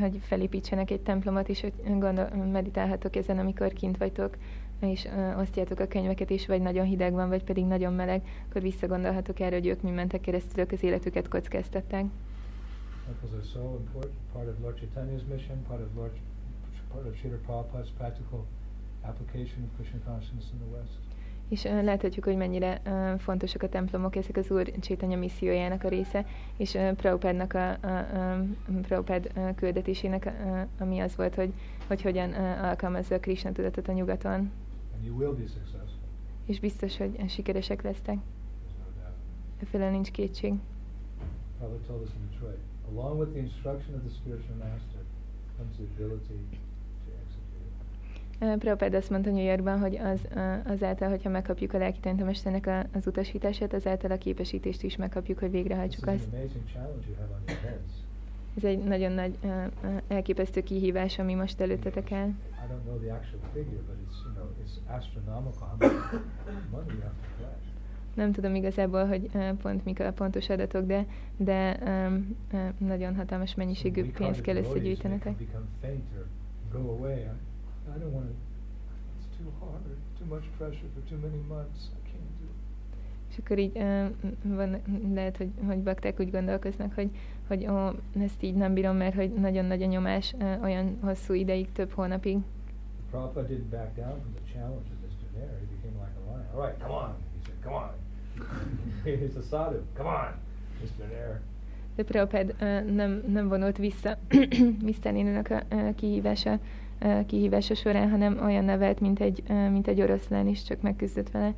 [0.00, 4.36] hogy felépítsenek egy templomot, és hogy gondol, meditálhatok ezen, amikor kint vagytok,
[4.80, 5.08] és
[5.38, 9.56] osztjátok a könyveket, és vagy nagyon hideg van, vagy pedig nagyon meleg, akkor visszagondolhatok erre,
[9.56, 12.04] hogy ők mi mentek keresztül, az életüket kockáztatták.
[13.06, 16.12] Temples are so important, part of Lord Chaitanya's mission, part of Lord,
[16.92, 18.46] part of Srila Prabhupada's practical
[19.02, 21.03] application of Krishna consciousness in the West.
[21.48, 22.80] És láthatjuk, hogy mennyire
[23.18, 26.26] fontosak a templomok, ezek az Úr Csétanya missziójának a része,
[26.56, 28.44] és Prabhupádnak a, a, a
[28.82, 30.32] Prabhupád küldetésének,
[30.78, 31.52] ami az volt, hogy,
[31.86, 32.32] hogy hogyan
[32.62, 34.50] alkalmazza a Krishna tudatot a nyugaton,
[36.46, 38.18] és biztos, hogy sikeresek lesztek.
[39.62, 40.54] Efelől nincs kétség.
[42.92, 45.00] Along with the instruction of the spiritual master
[45.56, 46.38] comes the ability
[47.04, 47.74] to execute it.
[48.14, 50.20] Uh, Prabhupád azt mondta New Yorkban, hogy az,
[50.64, 55.50] azáltal, hogyha megkapjuk a lelki tanítómesternek a, az utasítását, azáltal a képesítést is megkapjuk, hogy
[55.50, 56.28] végrehajtsuk azt.
[58.56, 59.38] Ez egy nagyon nagy,
[60.08, 62.10] elképesztő kihívás, ami most előttetek
[67.38, 67.72] collect.
[68.14, 69.30] Nem tudom igazából, hogy
[69.62, 71.06] pont mik a pontos adatok, de,
[71.36, 72.36] de um,
[72.78, 75.34] nagyon hatalmas mennyiségű pénzt kell összegyűjtenetek.
[76.72, 77.28] Go away.
[77.92, 78.34] I, don't want to.
[79.18, 79.82] It's too hard.
[80.18, 81.90] Too much pressure for too many months.
[81.96, 82.64] I can't do it.
[83.30, 84.06] És akkor így uh,
[84.42, 84.76] van,
[85.14, 87.10] lehet, hogy, hogy bakták úgy gondolkoznak, hogy,
[87.48, 91.32] hogy ó, ezt így nem bírom, mert hogy nagyon nagy a nyomás uh, olyan hosszú
[91.34, 92.38] ideig, több hónapig.
[93.10, 95.26] Prabhupada didn't back down from the challenge of Mr.
[95.34, 95.58] Nair.
[95.60, 96.46] He became like a lion.
[96.54, 97.14] All right, come on.
[97.34, 97.90] He said, come on.
[99.20, 99.78] He's a sadhu.
[99.96, 100.32] Come on,
[100.82, 101.06] Mr.
[101.08, 101.40] Nair.
[101.96, 104.18] De Prabhupád uh, nem, nem vonult vissza
[104.88, 105.12] Mr.
[105.12, 106.60] Nénőnek a uh, kihívása, uh,
[107.26, 111.54] kihívása során, hanem olyan nevelt, mint egy, mint egy oroszlán is, csak megküzdött vele.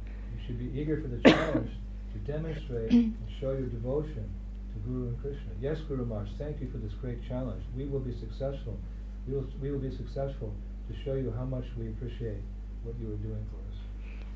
[10.88, 12.40] To show you how much we appreciate
[12.84, 13.65] what you are doing for us.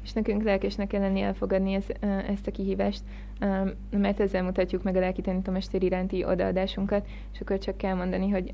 [0.02, 1.84] És nekünk lelkesnek kell lenni elfogadni ez,
[2.28, 3.02] ezt a kihívást,
[3.90, 8.50] mert ezzel mutatjuk meg a lelki tanítómester iránti odaadásunkat, és akkor csak kell mondani, hogy,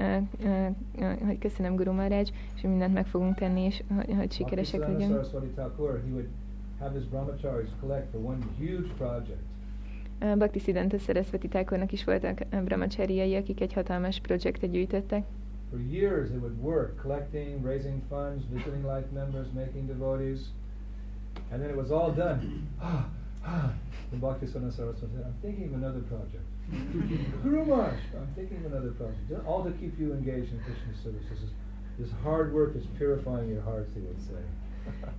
[1.27, 2.25] hogy köszönöm Guru Maharaj,
[2.55, 5.27] és mindent meg fogunk tenni, és hogy, hogy sikeresek legyünk.
[10.19, 15.25] Bhakti Siddhanta Saraswati Thakurnak is voltak brahmachariai, akik egy hatalmas projektet gyűjtöttek.
[15.71, 20.41] For years they would work, collecting, raising funds, visiting life members, making devotees.
[21.51, 22.69] And then it was all done.
[22.81, 23.07] Ah,
[23.45, 23.73] ah.
[24.13, 26.45] And Bhaktisiddhanta Saraswati said, I'm thinking of another project.
[27.43, 29.47] Guru Maharaj, I'm thinking of another project.
[29.47, 31.23] All to keep you engaged in Krishna service.
[31.31, 31.51] This, is,
[31.99, 34.43] this hard work is purifying your hearts, he would say.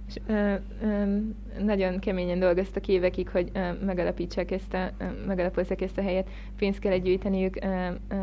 [0.08, 1.18] És, ö, ö,
[1.64, 6.30] nagyon keményen dolgoztak évekig, hogy ö, megalapítsák ezt a, ö, helyet.
[6.58, 8.16] Pénzt kellett gyűjteniük, ö, ö,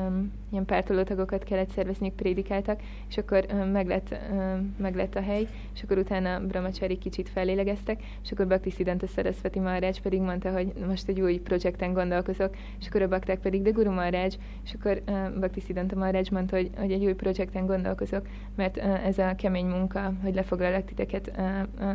[0.51, 5.47] ilyen pártolótagokat kellett szervezniük, prédikáltak, és akkor ö, meg, lett, ö, meg lett a hely,
[5.75, 10.73] és akkor utána Brahmachari kicsit fellélegeztek, és akkor Bhakti Siddhanta Saraswati Maharaj pedig mondta, hogy
[10.87, 14.29] most egy új projekten gondolkozok, és akkor a bakták pedig, de Guru Maharaj,
[14.65, 19.07] és akkor uh, Bhakti Siddhanta Maharaj mondta, hogy, hogy egy új projekten gondolkozok, mert uh,
[19.07, 21.33] ez a kemény munka, hogy lefoglalak titeket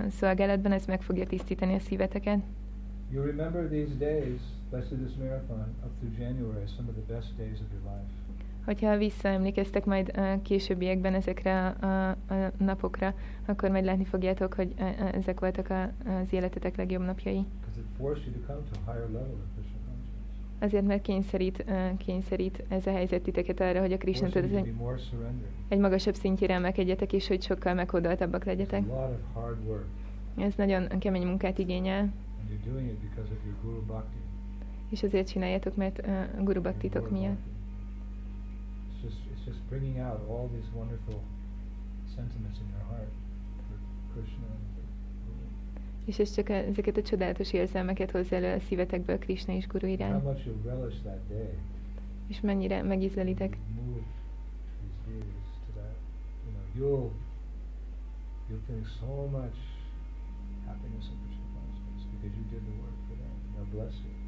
[0.10, 2.40] szolgálatban, ez meg fogja tisztítani a szíveteket.
[3.12, 7.60] You remember these days, especially this marathon, up through January, some of the best days
[7.60, 8.10] of your life.
[8.66, 13.14] Hogyha visszaemlékeztek majd uh, későbbiekben ezekre a, a, a napokra,
[13.46, 17.46] akkor majd látni fogjátok, hogy uh, ezek voltak a, az életetek legjobb napjai.
[17.60, 19.89] Because it forced you to come to a higher level of Krishna.
[20.60, 21.66] Azért, mert kényszerít,
[21.98, 24.68] kényszerít ez a helyzet titeket arra, hogy a Krishna tudat
[25.68, 28.84] egy magasabb szintjére emelkedjetek, és hogy sokkal meghódoltabbak legyetek.
[30.38, 32.14] Ez nagyon kemény munkát igényel,
[34.90, 36.00] és azért csináljátok, mert
[36.38, 37.38] a Guru Bhaktitok miatt.
[38.90, 41.20] It's just, it's just bringing out all these wonderful
[42.16, 43.12] sentiments in your heart
[43.68, 43.78] for
[44.14, 44.79] Krishna and for Guru.
[46.06, 50.40] És ez csak ezeket a csodálatos érzelmeket hozza elő a szívetekből Krishna és Guru iránt.
[52.28, 53.58] És mennyire megízlelitek.
[53.76, 54.02] Move
[54.80, 55.96] these days to that.
[56.46, 57.12] You know, you'll
[58.50, 59.58] you'll think so much
[60.66, 63.34] happiness in Krishna consciousness because you did the work for them.
[63.54, 64.20] They'll bless you.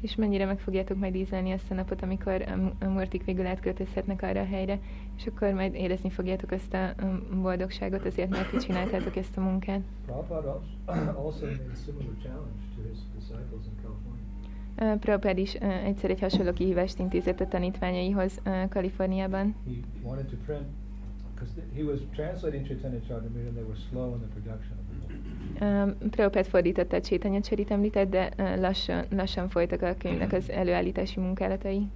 [0.00, 4.22] És mennyire meg fogjátok majd ízlelni azt a napot, amikor a, a murtik végül átköltözhetnek
[4.22, 4.78] arra a helyre,
[5.18, 9.40] és akkor majd érezni fogjátok azt a um, boldogságot azért, mert ti csináltátok ezt a
[9.40, 9.80] munkát.
[14.80, 19.54] Uh, Prabhupád is uh, egyszer egy hasonló kihívást intézett a tanítványaihoz uh, Kaliforniában.
[25.60, 30.50] Um, Prabhupád fordította a Csétanya Csarit említett, de uh, lassan, lassan folytak a könyvnek az
[30.50, 31.88] előállítási munkálatai.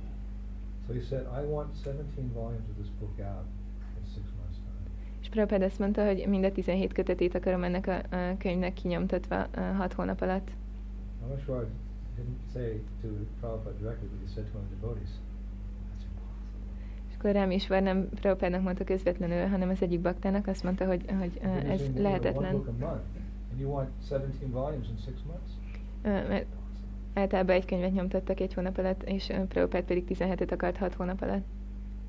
[0.92, 3.46] So he said, I want 17 volumes of this book out
[3.96, 4.84] in six months' time.
[5.20, 9.46] És Prabhupád azt mondta, hogy mind a 17 kötetét akarom ennek a, a könyvnek kinyomtatva
[9.76, 10.50] 6 hónap alatt.
[11.20, 11.66] Rameshwar
[12.16, 13.08] didn't say to
[13.40, 15.10] Prabhupada directly, but he said to one of the devotees,
[15.88, 16.60] that's impossible.
[17.08, 21.40] És akkor Rámésvár nem Prabhupádnak mondta közvetlenül, hanem az egyik baktának azt mondta, hogy, hogy
[21.42, 22.54] uh, ez lehetetlen.
[22.54, 23.04] One book a month,
[23.50, 25.52] and you want 17 volumes in six months?
[26.04, 26.46] Uh, mert
[27.14, 31.44] általában egy könyvet nyomtattak egy hónap alatt, és Prabhupád pedig 17-et akart 6 hónap alatt.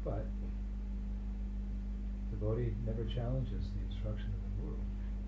[0.04, 0.26] But
[2.44, 4.76] devotee never challenges the instruction of the Guru.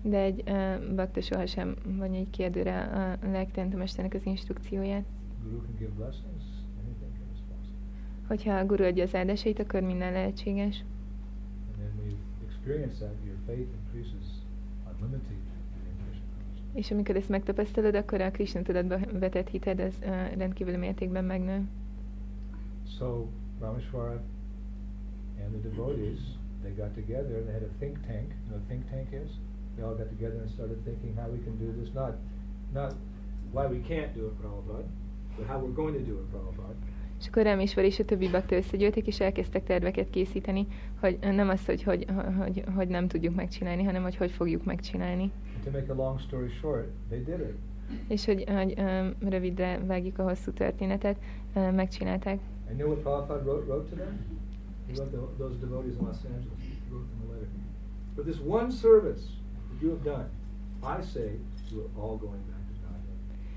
[0.02, 5.04] De egy uh, bakta sohasem vagy egy kérdőre a lelkitanítómesternek az instrukcióját.
[5.42, 6.44] Guru can give blessings,
[6.84, 7.78] anything is possible.
[8.26, 10.84] Hogyha a guru adja az áldásait, akkor minden lehetséges.
[11.66, 12.16] And then you
[12.48, 14.26] experience that, your faith increases
[14.92, 15.45] unlimited.
[16.76, 21.62] És amikor ezt megtapasztalod, akkor a Krishna tudatba vetett hited az uh, rendkívül mértékben megnő.
[22.98, 23.26] So
[23.60, 24.22] Rameshwara
[25.44, 26.18] and the devotees,
[26.62, 28.28] they got together and they had a think tank.
[28.28, 29.30] You know what think tank is?
[29.74, 31.88] They all got together and started thinking how we can do this.
[31.94, 32.12] Not,
[32.72, 32.92] not
[33.52, 34.88] why we can't do it, Prabhupada,
[35.36, 36.74] but how we're going to do it, Prabhupada.
[37.20, 40.66] És akkor Rámésvar és a többi bakta összegyűltek, és elkezdtek terveket készíteni,
[41.00, 42.06] hogy nem az, hogy hogy,
[42.38, 45.30] hogy, hogy nem tudjuk megcsinálni, hanem hogy hogy fogjuk megcsinálni.
[45.66, 47.56] To make a long story short, they did it.
[48.08, 51.16] És hogy, hogy um, rövidre vágjuk a hosszú történetet,
[51.54, 52.38] uh, megcsinálták.
[52.68, 54.18] And you know what Prabhupada wrote, wrote to them?
[54.86, 56.58] He wrote to those devotees in Los Angeles.
[56.58, 57.48] He wrote them a letter.
[58.14, 59.22] For this one service
[59.68, 60.28] that you have done,
[60.82, 61.28] I say
[61.70, 62.56] you are all going back.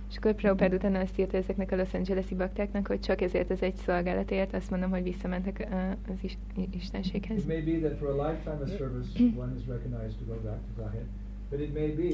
[0.09, 3.61] És akkor Prabhupád utána azt írta ezeknek a Los Angeles-i baktáknak, hogy csak ezért az
[3.61, 6.37] egy szolgálatért azt mondom, hogy visszamentek uh, az is,
[6.71, 7.37] Istenséghez.
[7.37, 10.59] It may be that for a lifetime of service, one is recognized to go back
[10.75, 11.05] to Godhead.
[11.49, 12.11] But it may be,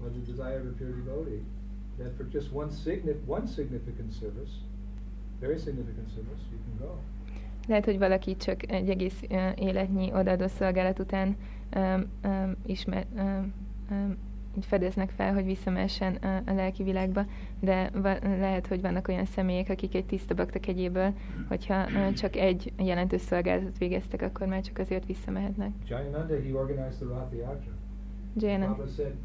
[0.00, 1.42] by the desire of a pure devotee,
[1.98, 4.52] that for just one, signi- one significant service,
[5.40, 6.94] very significant service, you can go.
[7.68, 11.36] Lehet, hogy valaki csak egy egész uh, életnyi odaadó szolgálat után
[11.76, 13.52] um, um, ismer, um,
[13.90, 14.16] um,
[14.56, 17.24] így fedeznek fel, hogy visszamessen uh, a lelki világba,
[17.60, 21.12] de va- lehet, hogy vannak olyan személyek, akik egy tiszta bakta kegyéből,
[21.48, 25.70] hogyha uh, csak egy jelentős szolgálatot végeztek, akkor már csak azért visszamehetnek.
[25.88, 27.72] Jayananda, he organized the Rath Yatra.
[28.36, 28.76] Jayananda.
[28.76, 29.16] Prabhupada said,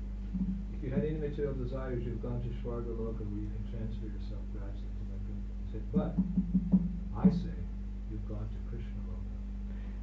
[0.73, 4.07] if you had any material desires, you've gone to Svarga Loka where you can transfer
[4.07, 4.91] yourself gradually
[5.27, 5.31] to.
[5.63, 6.11] He said, but
[7.15, 7.57] I say,
[8.09, 9.35] you've gone to Krishna Loka.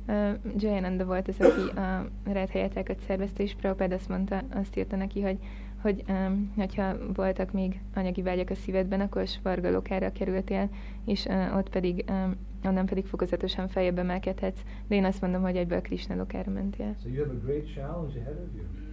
[0.09, 4.97] Uh, Jayananda volt az, aki a Red helyetákat szervezte, és Prabhupád azt mondta, azt írta
[4.97, 5.39] neki, hogy,
[5.83, 10.69] hogy um, hogyha voltak még anyagi vágyak a szívedben, akkor Svargalokára kerültél,
[11.05, 15.57] és uh, ott pedig, um, onnan pedig fokozatosan feljebb emelkedhetsz, de én azt mondom, hogy
[15.57, 16.95] egyből Krishna lokára mentél.
[17.03, 18.88] So you have a great challenge ahead of you.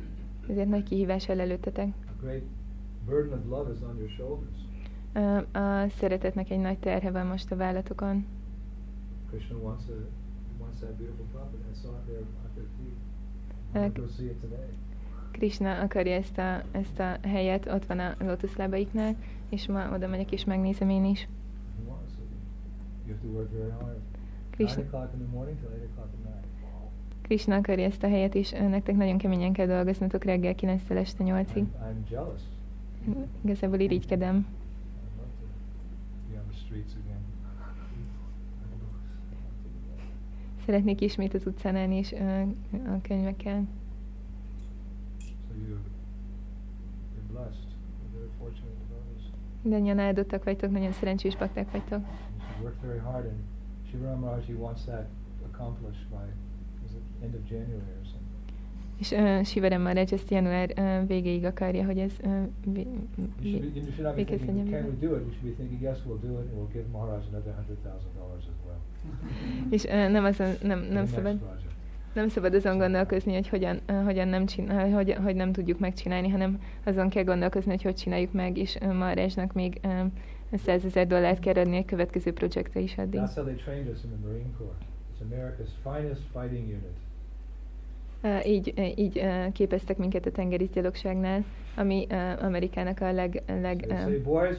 [0.49, 1.93] Ezért nagy kihívás el előttetek.
[5.51, 8.25] A szeretetnek egy nagy terhe van most a vállatokon.
[9.29, 9.93] Krishna wants a
[10.59, 11.63] wants that beautiful property.
[11.71, 12.97] I saw it there at their feet.
[13.73, 14.69] I'm gonna go see it today.
[15.31, 19.15] Krishna akarja ezt a, ezt a helyet, ott van a lótuszlábaiknál,
[19.49, 21.27] és ma oda megyek és megnézem én is.
[24.49, 24.83] Krishna,
[27.25, 31.55] Krishna akarja ezt a helyet, és nektek nagyon keményen kell dolgoznotok reggel 9-től este 8-ig.
[31.55, 32.41] I'm, I'm jealous.
[33.41, 34.47] Igazából irigykedem.
[40.65, 42.13] Szeretnék ismét az utcán állni, és
[42.71, 43.67] a könyvekkel.
[49.61, 52.05] Mindannyian áldottak vagytok, nagyon szerencsés bakták vagytok.
[52.61, 53.37] Work very hard, and
[53.89, 55.07] Shiva Maharaj wants that
[55.51, 56.31] accomplished by
[58.99, 62.31] És uh, Sivarem Maharaj ezt január uh, végéig akarja, hogy ez uh,
[62.65, 62.87] vé,
[64.45, 64.65] legyen.
[69.69, 71.39] És uh, nem, azon, nem, nem szabad.
[72.13, 76.61] Nem szabad azon gondolkozni, hogy hogyan, hogyan nem csinál, hogy, hogy nem tudjuk megcsinálni, hanem
[76.83, 80.11] azon kell gondolkozni, hogy hogy csináljuk meg, és Maharajnak még uh,
[80.57, 83.19] 100 ezer dollárt kell adni a következő projektre is addig.
[83.23, 84.75] That's how they trained us in the Marine Corps.
[85.15, 86.95] It's America's finest fighting unit.
[88.23, 91.43] Uh, így, uh, így uh, képeztek minket a tengerészgyalogságnál,
[91.75, 92.07] ami
[92.39, 93.43] Amerikának a leg...
[93.47, 94.57] leg So say, boys,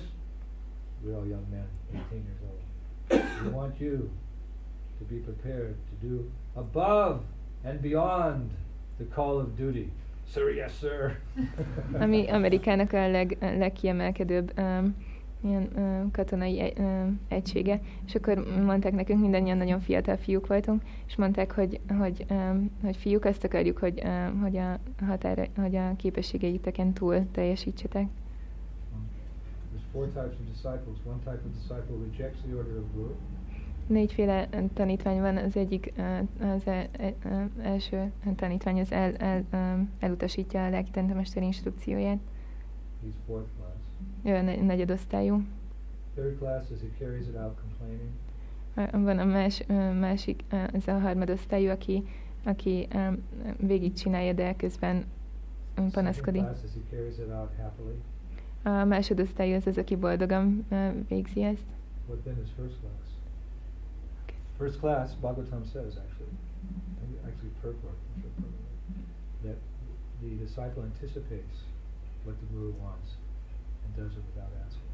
[1.04, 3.44] we're all young men, 18 years old.
[3.44, 4.10] We want you
[4.98, 7.20] to be prepared to do above
[7.64, 8.50] and beyond
[8.98, 9.90] the call of duty.
[10.28, 11.16] Sir, yes, sir.
[11.92, 14.96] ami Amerikának a leg, legkiemelkedőbb um,
[15.46, 20.82] ilyen um, katonai egy, um, egysége, és akkor mondták nekünk, mindannyian nagyon fiatal fiúk voltunk,
[21.06, 25.76] és mondták, hogy, hogy, um, hogy fiúk, azt akarjuk, hogy, um, hogy, a határa, hogy
[25.76, 28.06] a képességeiteken túl teljesítsetek.
[33.86, 35.92] Négyféle tanítvány van, az egyik,
[36.40, 39.44] az el, el, uh, első tanítvány az el, el,
[39.98, 42.18] elutasítja a lelkitantemester instrukcióját.
[43.02, 43.75] He's fourth class.
[44.26, 45.42] Negyedosztályú.
[46.14, 48.10] Third class is he carries it out complaining.
[49.04, 49.62] Van a más,
[50.00, 52.02] másik, ez a harmadosztályú, aki,
[52.44, 53.22] aki um,
[53.58, 55.04] végigcsinálja, de közben
[55.90, 56.42] panaszkodik.
[58.62, 60.66] A másodosztályú az az, aki boldogan
[61.08, 61.64] végzi ezt.
[62.06, 63.06] What then is first class?
[64.58, 66.32] First class, Bhagavatam says actually,
[67.26, 67.98] actually purport,
[69.42, 69.56] that
[70.20, 71.58] the disciple anticipates
[72.24, 73.08] what the guru wants
[73.96, 74.84] does it without asking.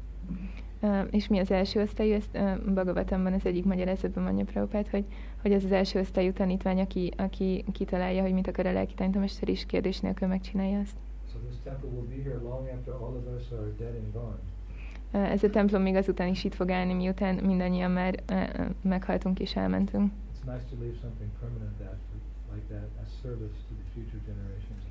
[0.81, 2.13] Ö, és mi az első osztályú?
[2.13, 5.05] Ezt ö, Bhagavatamban az egyik magyarázatban mondja Prabhupát, hogy,
[5.41, 9.49] hogy ez az első osztályú tanítvány, aki, aki kitalálja, hogy mit akar a lelki tanítomester,
[9.49, 10.95] és kérdés nélkül megcsinálja azt.
[11.31, 14.37] So this temple will be here long after all of us are dead and gone.
[15.11, 19.39] Ö, Ez a templom még azután is itt fog állni, miután mindannyian már ö, meghaltunk
[19.39, 20.11] és elmentünk.
[20.11, 21.97] It's nice to leave something permanent that,
[22.53, 24.82] like that as service to the future generations.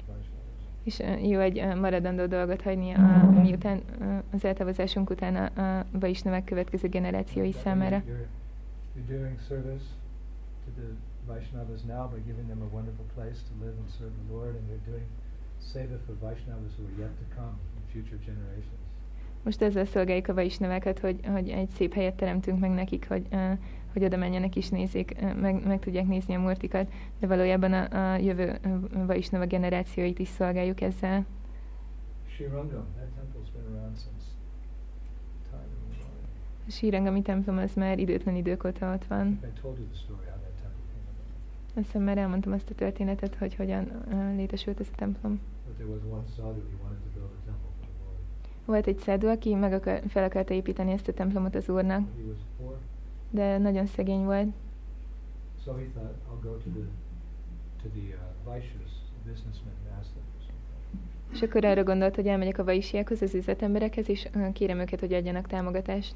[0.85, 6.45] És jó egy maradandó dolgot hagyni, a, miután ö, az eltávozásunk után a, a Vaisnavák
[6.45, 8.03] következő generációi számára.
[11.27, 14.69] Vaishnavas now by giving them a wonderful place to live and serve the Lord, and
[14.69, 15.07] you're doing
[15.59, 18.92] seva for Vaishnavas who are yet to come in future generations.
[19.43, 23.27] Most ezzel szolgáljuk a Vaisnavákat, hogy, hogy egy szép helyet teremtünk meg nekik, hogy,
[23.93, 28.17] hogy oda menjenek és nézzék, meg, meg tudják nézni a murtikat, de valójában a, a
[28.17, 28.59] jövő
[29.07, 31.27] Vaisnava generációit is szolgáljuk ezzel.
[32.27, 34.27] Srirangam, that temple's been around since
[35.51, 36.09] time immemorial.
[36.67, 39.41] A Sírangami templom az már időtlen idők óta ott van.
[41.75, 44.05] Azt hiszem már elmondtam azt a történetet, hogy hogyan
[44.37, 45.41] létesült ez a templom.
[45.67, 47.12] But there was one sadhu, he wanted to
[48.73, 52.09] Volt egy szádu, aki meg akar, fel akarta építeni ezt a templomot az úrnak,
[53.31, 54.49] de nagyon szegény volt,
[55.65, 56.85] so he thought, I'll go to the,
[57.83, 61.35] to the uh, Vaishyas, the businessmen, and ask them for something.
[61.35, 65.13] és akkor arra gondolt, hogy elmegyek a vaisiákhoz, az üzletemberekhez, és ö, kérem őket, hogy
[65.13, 66.15] adjanak támogatást.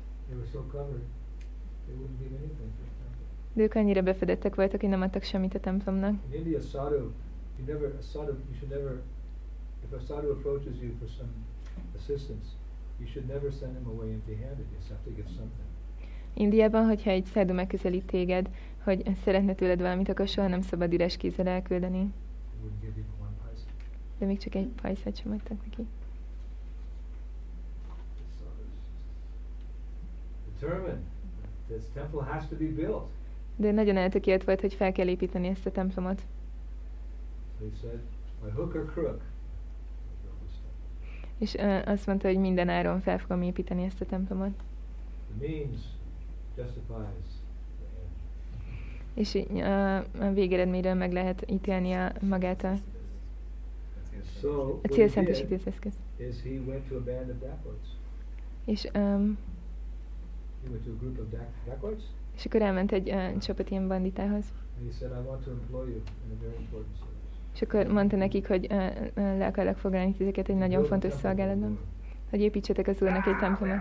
[3.52, 6.14] De ők annyira befedettek voltak, hogy nem adtak semmit a templomnak.
[6.30, 7.10] In India, sadhu,
[7.58, 9.00] you never, a sadhu, you should never,
[9.84, 11.28] if a sadhu approaches you for some
[11.98, 12.46] assistance,
[12.98, 14.66] you should never send him away empty-handed.
[14.72, 15.66] You have to give something.
[16.34, 18.48] Indiában, hogyha egy szádu megközelít téged,
[18.82, 22.12] hogy szeretne tőled valamit, akkor soha nem szabad üres kézzel elküldeni.
[24.18, 25.86] De még csak egy pajszát sem adtak neki.
[33.56, 36.22] De nagyon eltökélt volt, hogy fel kell építeni ezt a templomot.
[37.58, 38.00] So he said,
[38.42, 41.25] by hook or crook, we'll build this temple.
[41.38, 44.52] És ö, azt mondta, hogy minden áron fel fogom építeni ezt a templomot.
[49.14, 52.74] És így, a, a végeredményről meg lehet ítélni a, magát a,
[54.40, 55.92] So a did eszköz.
[58.64, 59.38] És, um,
[60.62, 62.02] He went to a group of dac- dacoits,
[62.36, 64.44] és akkor elment egy uh, csapat ilyen banditához.
[64.78, 67.15] and he said, I want to employ you in a very important service.
[67.56, 68.66] És akkor mondta nekik, hogy
[69.14, 71.78] le akarlak foglalni titeket egy nagyon fontos szolgálatban.
[72.30, 73.80] Hogy építsetek az úrnak egy templomot.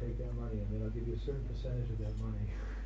[0.00, 2.46] take that money and then I'll give you a certain percentage of that money.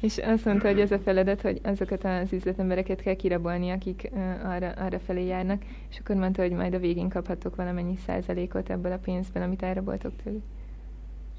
[0.00, 4.10] És azt mondta, hogy ez a feladat, hogy azokat az üzletembereket kell kirabolni, akik
[4.44, 8.92] arra, arra felé járnak, és akkor mondta, hogy majd a végén kaphatok valamennyi százalékot ebből
[8.92, 10.42] a pénzből, amit elraboltok tőlük.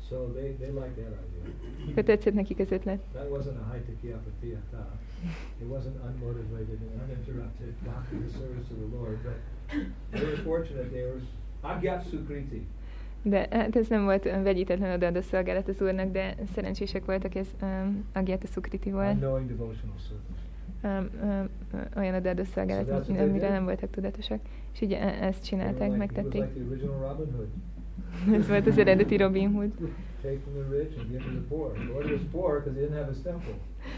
[0.10, 1.92] so they, they like that idea.
[1.92, 3.00] Akkor tetszett nekik az ötlet.
[3.14, 5.00] That wasn't a haitakiapatiyata.
[5.62, 9.38] It wasn't unmotivated and uninterrupted bhakti the service of the Lord, but
[10.12, 10.90] they were fortunate.
[10.92, 11.22] They were
[11.62, 12.68] agyat sukriti.
[13.30, 18.06] De hát ez nem volt vegyítetlen odaadó szolgálat az úrnak, de szerencsések voltak, ez um,
[18.14, 19.26] Agyata Sukriti volt.
[20.84, 21.50] Um, um,
[21.98, 24.40] olyan odaadó szolgálat, they amire nem voltak tudatosak.
[24.74, 26.44] És így e- ezt csinálták, like, megtették.
[28.38, 29.72] Ez volt az eredeti Robin Hood.
[30.22, 31.72] Take from the rich and give to the poor.
[31.72, 33.54] The Lord was poor because he didn't have his temple.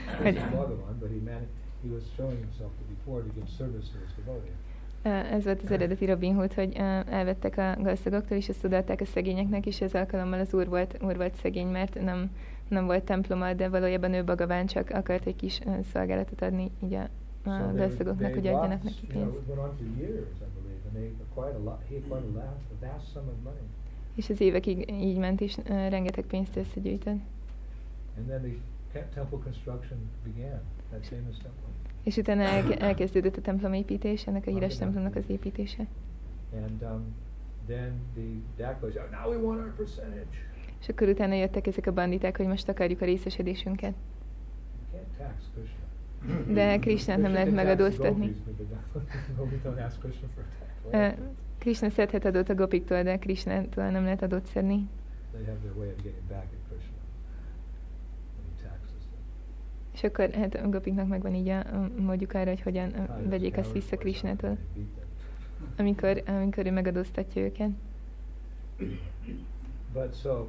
[0.06, 1.41] This Hogy- is Bhagavan, but he man,
[1.84, 4.56] he was showing himself to be poor to give service to his devotee.
[5.06, 9.02] Uh, Ez volt az eredeti Robin Hood, hogy uh, elvettek a gazdagoktól, és ezt odaadták
[9.02, 12.32] a szegényeknek, és ez alkalommal az úr volt, úr volt szegény, mert nem,
[12.68, 16.94] nem volt temploma, de valójában ő Bagaván csak akart egy kis uh, szolgálatot adni így
[16.94, 17.08] a,
[17.46, 19.38] So a they- gazdagoknak, hogy adjanak neki pénzt.
[24.16, 27.20] És az évekig így ment, és rengeteg pénzt összegyűjtött.
[28.18, 28.42] And then
[28.92, 30.60] the temple construction began,
[30.90, 31.70] that famous temple.
[32.04, 35.86] És utána elke- elkezdődött a templom építés, ennek a híres templomnak az építése.
[36.54, 37.16] And um,
[37.68, 40.48] then the dacoits, oh, now we want our percentage.
[40.80, 43.94] És akkor utána jöttek ezek a banditák, hogy most akarjuk a részesedésünket.
[46.48, 48.36] De Krishnát nem lehet megadóztatni.
[51.60, 54.88] Krishna szedhet adót a gopiktól, de Krishnától nem lehet adót szedni.
[55.32, 56.98] They have their way of getting back at Krishna
[58.36, 59.24] when he taxes them.
[60.00, 61.64] És akkor hát a gopiknak megvan így a,
[61.98, 62.94] módjuk arra, hogy hogyan
[63.30, 64.58] vegyék azt vissza them.
[65.78, 67.70] amikor, amikor ő megadóztatja őket.
[69.94, 70.48] But so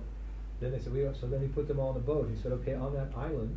[0.59, 2.29] then they said, we, so then he put them all on a boat.
[2.29, 3.51] He said, okay, on that island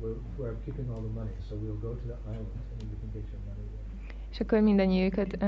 [0.00, 2.96] where, where I'm keeping all the money, so we'll go to the island and you
[3.00, 3.66] can get your money.
[4.30, 5.38] És akkor mindannyiukat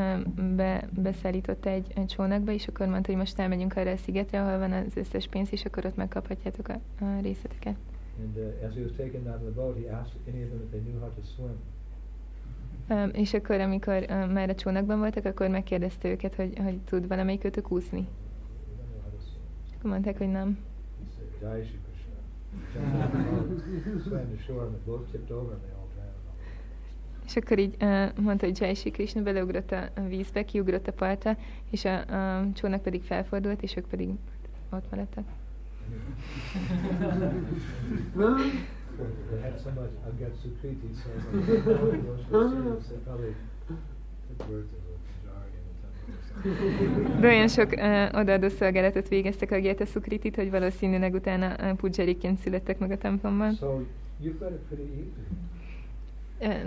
[0.56, 4.58] be, beszállította egy, egy csónakba, és akkor mondta, hogy most elmegyünk arra a szigetre, ahol
[4.58, 7.76] van az összes pénz, és akkor ott megkaphatjátok a, a részleteket.
[8.20, 10.60] And uh, as he was taken down to the boat, he asked any of them
[10.64, 11.58] if they knew how to swim.
[12.88, 17.08] Ö, és akkor, amikor ö, már a csónakban voltak, akkor megkérdezte őket, hogy, hogy tud
[17.08, 18.06] valamelyik őtök úszni.
[18.06, 19.76] Swim.
[19.78, 20.58] Akkor mondták, hogy nem.
[27.24, 31.36] És akkor így uh, mondta, hogy Jai Shri Krishna beleugrott a vízbe, kiugrott a partra,
[31.70, 31.98] és a,
[32.38, 34.08] a csónak pedig felfordult, és ők pedig
[34.70, 35.24] ott maradtak.
[40.42, 41.08] Sukriti, so
[43.04, 43.34] probably in.
[47.20, 52.78] De olyan sok uh, odaadó szolgálatot végeztek a Gita Sukritit, hogy valószínűleg utána pujjariként születtek
[52.78, 53.54] meg a templomban.
[53.54, 53.80] So
[54.22, 55.12] you've got it pretty easy.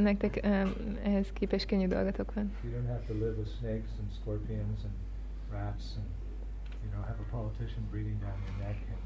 [0.01, 0.69] Nektek uh,
[1.03, 2.51] ehhez képest könnyű dolgotok van.
[2.63, 4.93] You don't have to live with snakes and scorpions and
[5.51, 6.05] rats and,
[6.83, 8.97] you know, have a politician breathing down your neck and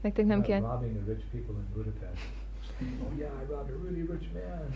[0.00, 0.82] Nektek nem kell, oh
[3.18, 4.74] yeah, I robbed a really rich man.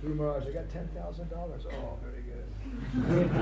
[0.00, 1.64] Guru Maharaj, I got ten thousand dollars.
[1.64, 2.44] Oh, very good.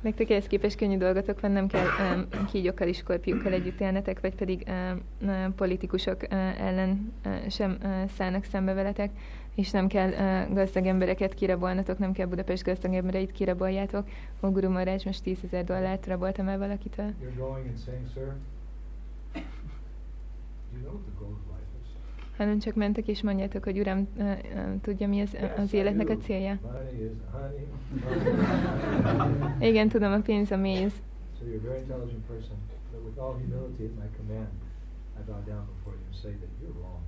[0.00, 4.34] nektek ehhez képest könnyű dolgotok van, nem kell um, kígyókkal és skorpiókkal együtt élnetek, vagy
[4.34, 9.10] pedig um, politikusok uh, ellen uh, sem uh, szállnak szembe veletek,
[9.58, 14.08] és nem kell uh, gazdag embereket kirabolnatok, nem kell Budapest gazdag embereit kiraboljátok.
[14.42, 17.12] Ó, Guru Maharaj most 10 ezer dollárt raboltam el valakitől.
[22.36, 26.16] Hanem csak mentek és mondjátok, hogy Uram, uh, uh, tudja mi az, az életnek a
[26.16, 26.58] célja?
[29.60, 30.92] Igen, tudom, a pénz a méz.
[31.38, 32.56] So you're a very intelligent person,
[32.92, 34.48] but with all humility at my command,
[35.18, 37.02] I bow down before you and say that you're wrong.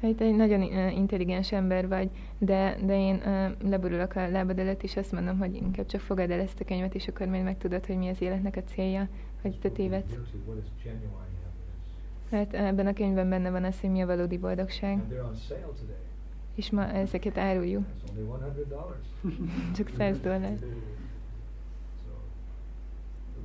[0.00, 4.96] Hát egy nagyon intelligens ember vagy, de, de én uh, leborulok a lábad előtt, és
[4.96, 7.96] azt mondom, hogy inkább csak fogad el ezt a könyvet, és akkor majd megtudod, hogy
[7.96, 9.08] mi az életnek a célja,
[9.42, 10.14] hogy te tévedsz.
[12.30, 12.54] happiness.
[12.54, 14.98] Hát ebben a könyvben benne van az, hogy mi a valódi boldogság,
[16.54, 17.84] és ma ezeket áruljuk.
[19.76, 20.58] Csak 100 dollár.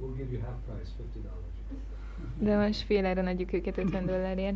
[0.02, 1.41] We'll give you half price, fifty dollars.
[2.40, 4.56] De most fél áron adjuk őket 50 dollárért.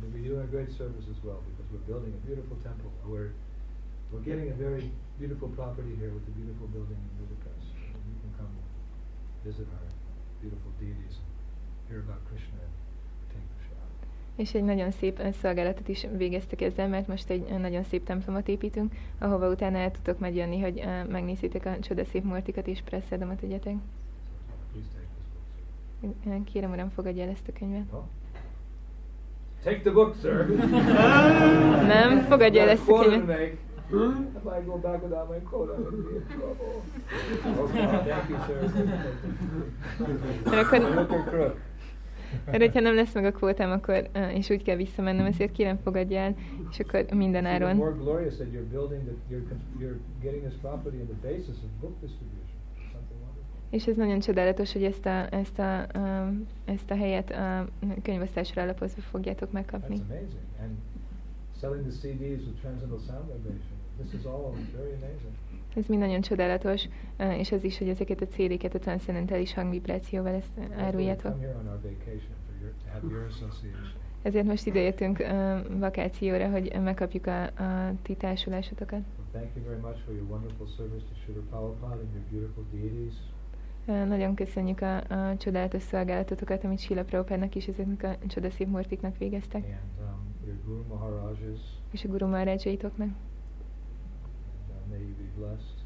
[0.00, 2.90] We'll be doing a great service as well because we're building a beautiful temple.
[3.10, 3.30] We're
[4.10, 7.68] we're getting a very beautiful property here with a beautiful building in Budapest.
[7.94, 8.52] And you can come
[9.48, 9.88] visit our
[10.42, 11.30] beautiful deities and
[11.88, 12.74] hear about Krishna and
[13.32, 13.50] take.
[14.36, 18.92] És egy nagyon szép szolgálatot is végeztek ezzel, mert most egy nagyon szép templomot építünk,
[19.18, 23.74] ahova utána el tudtok majd jönni, hogy ö, megnézzétek a csodaszép mortikat és presszedomot egyetek.
[24.72, 24.99] So
[26.02, 27.90] Ö, Kérem, uram, fogadja el ezt a könyvet.
[27.92, 27.98] No?
[29.64, 30.46] Take the book, sir.
[31.86, 33.26] Nem, fogadja el ezt a könyvet.
[33.26, 33.56] make.
[33.92, 36.82] If I go back without my quota, I'm gonna be in trouble.
[37.62, 38.56] Okay, thank you, sir.
[40.98, 41.56] Akkor-.
[42.44, 46.18] Mert hogyha nem lesz meg a kvótám, akkor, és úgy kell visszamennem, ezért kérem fogadja
[46.18, 46.34] el,
[46.70, 47.46] és akkor minden
[53.70, 56.26] És ez nagyon csodálatos, hogy ezt a, ezt a, ö,
[56.64, 57.66] ezt a helyet a
[58.02, 59.96] könyvosztásra alapozva fogjátok megkapni.
[59.96, 60.40] That's amazing.
[60.62, 60.76] And
[61.60, 63.78] selling the CDs with transcendental sound vibration.
[63.98, 65.34] This is all very amazing.
[65.74, 66.88] Ez mind nagyon csodálatos,
[67.38, 71.36] és az is, hogy ezeket a CD-ket a transzendentális hangvibrációval ezt áruljátok.
[74.22, 79.00] Ezért most idejöttünk ö, vakációra, hogy megkapjuk a, a ti társulásotokat.
[79.16, 82.64] So thank you very much for your wonderful service to Srila Prabhupada and your beautiful
[82.72, 83.14] deities.
[83.90, 89.64] Nagyon köszönjük a, a csodálatos szolgálatotokat, amit Sila Prabhupádnak és ezeknek a csodaszép mortiknak végeztek,
[89.64, 91.60] and um, your Guru Maharajas,
[91.90, 93.16] és a Guru Maharajaitoknak, and
[94.68, 95.78] uh, may you be blessed.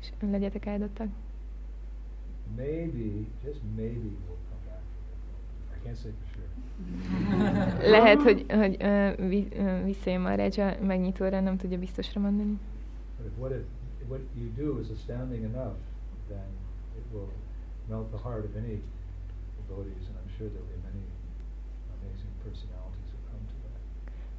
[0.00, 1.08] és legyetek áldottak.
[2.56, 4.82] Maybe, just maybe we'll come back.
[5.74, 6.48] I can't say for sure.
[7.96, 12.58] Lehet, hogy, hogy ö, vi, ö, visszajön Maharaja megnyitóra, nem tudja biztosra mondani.
[13.18, 15.76] But if what, if, what you do is astounding enough,
[16.28, 16.46] then
[16.96, 17.28] it will
[17.88, 18.82] melt the heart of any
[19.68, 21.04] devotees, and I'm sure there'll be many
[21.96, 23.80] amazing personalities who come to that.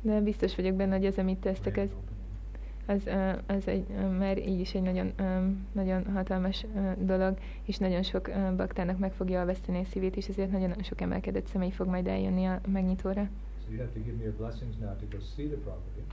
[0.01, 1.89] De biztos vagyok benne, hogy az, amit tesztek, ez,
[2.85, 3.09] az,
[3.45, 3.87] az egy,
[4.17, 5.11] már így is egy nagyon,
[5.71, 6.65] nagyon hatalmas
[6.97, 11.47] dolog, és nagyon sok baktának meg fogja olvasztani a szívét, és ezért nagyon sok emelkedett
[11.47, 13.29] személy fog majd eljönni a megnyitóra.
[13.65, 16.03] So you have to give me your blessings now to go see the property.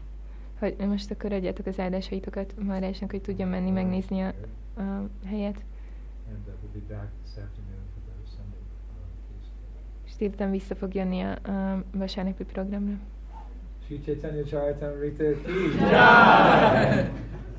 [0.59, 4.33] Hogy most akkor adjátok az áldásaitokat Marásnak, hogy tudjon menni megnézni a,
[4.77, 5.65] a helyet.
[6.31, 8.63] And uh, we'll be back this afternoon for the Sunday
[9.29, 9.51] feast.
[10.07, 12.99] És délután vissza fog jönni a, a vasárnapi programra.
[13.85, 17.11] Sri Chaitanya Charitamrita ki Jai!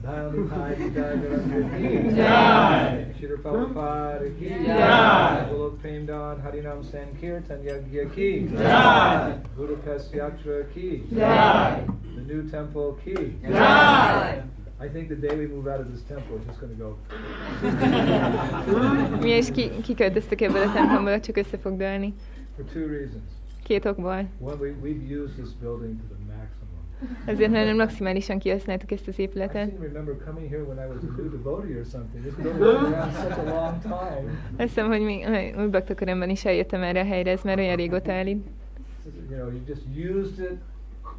[0.01, 3.13] Dhyani Pai Vidyagaraja ki Jai!
[3.17, 5.49] Shri Prabhupada ki Jai!
[5.49, 9.41] Golok Premdan Harinam Sankirtan Yagya ki Jai!
[9.55, 11.83] Budapest Yatra ki Jai!
[12.15, 14.43] The new temple ki Jai!
[14.83, 16.97] I think the day we move out of this temple, it's just going to go.
[19.21, 22.13] Mi is ki, kiköltöztök ebből a templomból, csak össze fog dőlni.
[22.55, 23.29] For two reasons.
[23.63, 24.27] Két okból.
[24.39, 26.69] One, we, we've used this building to the maximum.
[27.25, 29.67] Ezért nagyon maximálisan kihasználtuk ezt az épületet.
[29.67, 32.23] seem to remember coming here when I was a new devotee or something.
[32.23, 34.31] This building's been around such a long time.
[34.57, 35.27] Azt hiszem, hogy még
[35.57, 38.45] új baktakoromban is eljöttem erre a helyre, ez már olyan régóta áll itt.
[39.29, 40.57] You know, you just used it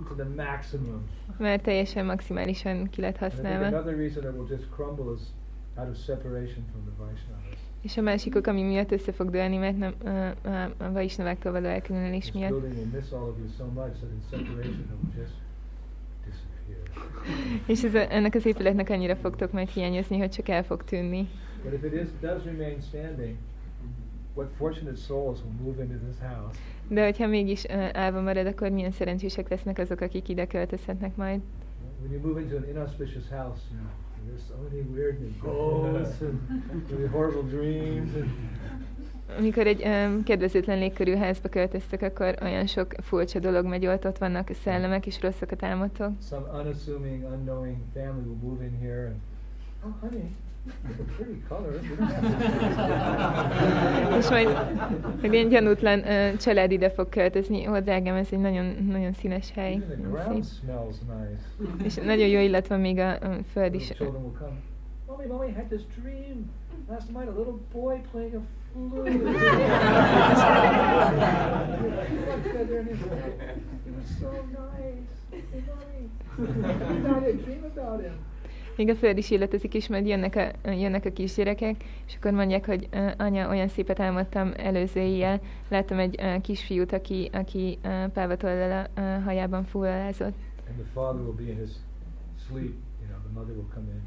[0.08, 1.08] to the maximum.
[1.38, 3.64] Már teljesen maximálisan ki lett használva.
[3.64, 5.22] another reason it will just crumble is
[5.74, 7.58] out of separation from the Vaishnavas.
[7.82, 11.52] És a másik ok, ami miatt össze fog dőlni, mert nem, a, a, a Vaisnaváktól
[11.52, 12.50] való elkülönülés miatt.
[16.72, 17.66] that.
[17.66, 21.28] És ez ennek az épületnek annyira fogtok majd hiányozni, hogy csak el fog tűnni.
[21.62, 23.36] But if it is does remain standing,
[24.34, 26.56] what fortunate souls will move into this house?
[26.88, 31.40] De hogyha mégis uh, állva marad, akkor milyen szerencsések lesznek azok, akik ide költözhetnek majd.
[32.00, 33.90] When you move into an inauspicious house, you know,
[34.26, 36.38] there's so many weird ghosts and
[36.90, 38.14] really horrible dreams.
[38.14, 38.30] And
[39.38, 44.18] Amikor egy um, kedvezőtlen légkörű házba költöztök, akkor olyan sok furcsa dolog megy ott, ott
[44.18, 46.10] vannak szellemek, és rosszakat álmodtok.
[46.20, 49.16] some unassuming, unknowing family will move in here and,
[49.84, 50.51] oh, honey, a
[51.16, 51.80] pretty color.
[54.18, 54.48] És majd
[55.20, 57.80] egy ilyen gyanútlan uh, család ide fog költözni.
[57.82, 59.82] Drágám, ez egy nagyon, nagyon színes hely.
[60.32, 60.50] Nice.
[61.84, 63.92] És nagyon jó illat van még a, a föld is.
[65.06, 66.50] Mommy, mommy, had this dream
[66.88, 67.28] last night.
[67.28, 68.40] A little boy playing a
[68.72, 69.10] flute.
[73.86, 75.12] It was so nice.
[75.30, 78.18] Hey, mommy, I had a dream about him.
[78.76, 82.66] Még a föld is illatozik, és majd jönnek a, jönnek a kisgyerekek, és akkor mondják,
[82.66, 88.04] hogy uh, anya, olyan szépet álmodtam előző éjjel, láttam egy uh, kisfiút, aki, aki uh,
[88.06, 90.34] pávatollal a uh, hajában fullalázott.
[90.68, 91.70] And the father will be in his
[92.48, 92.74] sleep.
[93.00, 94.00] You know, the mother will come in.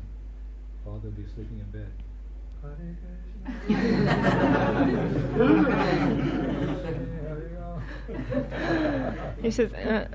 [0.84, 1.90] Father will be sleeping in bed.
[9.42, 10.08] És uh, a-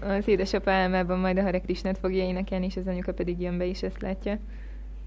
[0.00, 3.66] az édesapa álmában majd a Hare Krishnát fogja énekelni, és az anyuka pedig jön be,
[3.66, 4.38] és ezt látja.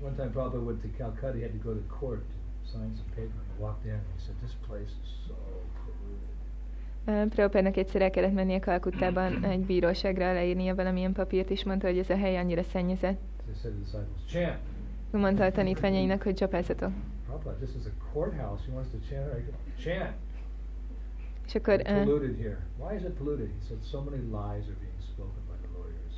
[0.02, 3.10] One time Prabhupada went to Calcutta, he had to go to court to sign some
[3.15, 5.34] paper, and he walked in and he said, this place is so.
[7.07, 11.98] Uh, Prabhupádnak egyszer el kellett mennie Kalkuttában egy bíróságra leírnia valamilyen papírt, és mondta, hogy
[11.98, 13.19] ez a hely annyira szennyezett.
[15.11, 16.91] So mondta a tanítványainak, hogy csapászatok.
[17.26, 18.64] Prabhupada, this is a courthouse.
[18.65, 19.26] He wants to chant.
[19.38, 19.52] I go,
[19.84, 20.26] Chant.
[21.47, 22.57] És akkor, It's polluted here.
[22.77, 23.47] Why is it polluted?
[23.47, 26.15] He said, so many lies are being spoken by the lawyers.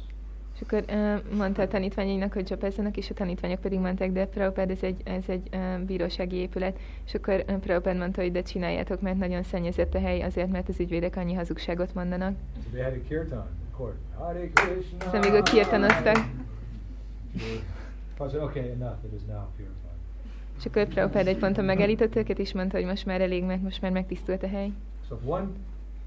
[0.55, 4.69] és akkor uh, mondta a tanítványainak, hogy csapászanak, és a tanítványok pedig mondták, de Prabhupád,
[4.69, 6.79] ez egy, ez egy uh, bírósági épület.
[7.05, 10.69] És akkor uh, Prabhupád mondta, hogy de csináljátok, mert nagyon szennyezett a hely, azért, mert
[10.69, 12.35] az ügyvédek annyi hazugságot mondanak.
[12.63, 13.97] So they had a kirtan in court.
[14.15, 15.05] Hare Krishna.
[15.05, 16.17] Aztán még ők kirtanoztak.
[17.35, 19.03] I said, okay, enough.
[19.05, 19.75] It is now kirtan.
[20.57, 23.81] És akkor Prabhupád egy ponton megállított őket, és mondta, hogy most már elég, mert most
[23.81, 24.71] már megtisztult a hely.
[25.09, 25.59] So if one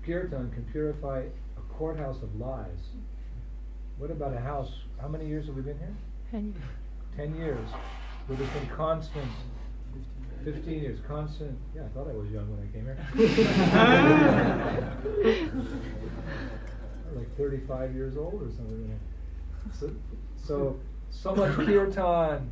[0.07, 1.25] kirtan can purify
[1.57, 2.79] a courthouse of lies,
[3.99, 4.71] what about a house?
[5.01, 5.97] How many years have we been here?
[6.33, 6.55] Ennyi.
[7.17, 7.69] Ten years.
[8.27, 9.29] Where there's been constant,
[10.45, 11.59] 15 years, constant.
[11.75, 12.97] Yeah, I thought I was young when I came here.
[17.17, 19.01] like 35 years old or something.
[19.79, 19.91] So,
[20.37, 20.81] so,
[21.11, 22.49] so much kirtan,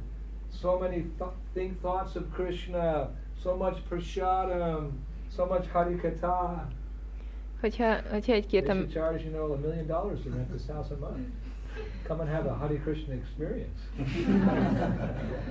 [0.51, 3.11] so many th- think thoughts of Krishna,
[3.41, 4.93] so much prashadam,
[5.37, 6.69] so much harikatha.
[7.61, 10.67] Hogyha, hogyha egy They kirtan, should charge, you know, a million dollars to rent this
[10.67, 11.21] house a month.
[12.07, 13.81] Come and have a Hare Krishna experience.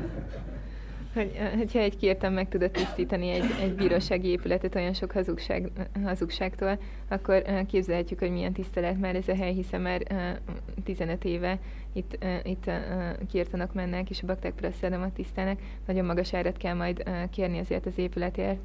[1.14, 5.72] hogy, eh, hogyha egy kirtan meg tudod tisztítani egy, egy bírósági épületet olyan sok hazugság,
[6.04, 10.36] hazugságtól, akkor eh, képzelhetjük, hogy milyen tisztelet már ez a hely, hiszen már eh,
[10.84, 11.60] 15 éve
[11.94, 15.62] itt, eh, itt eh, kirtanok mennek, és a bakták prasszádomat tisztelnek.
[15.88, 18.60] Nagyon magas árat kell majd eh, kérni azért az épületért.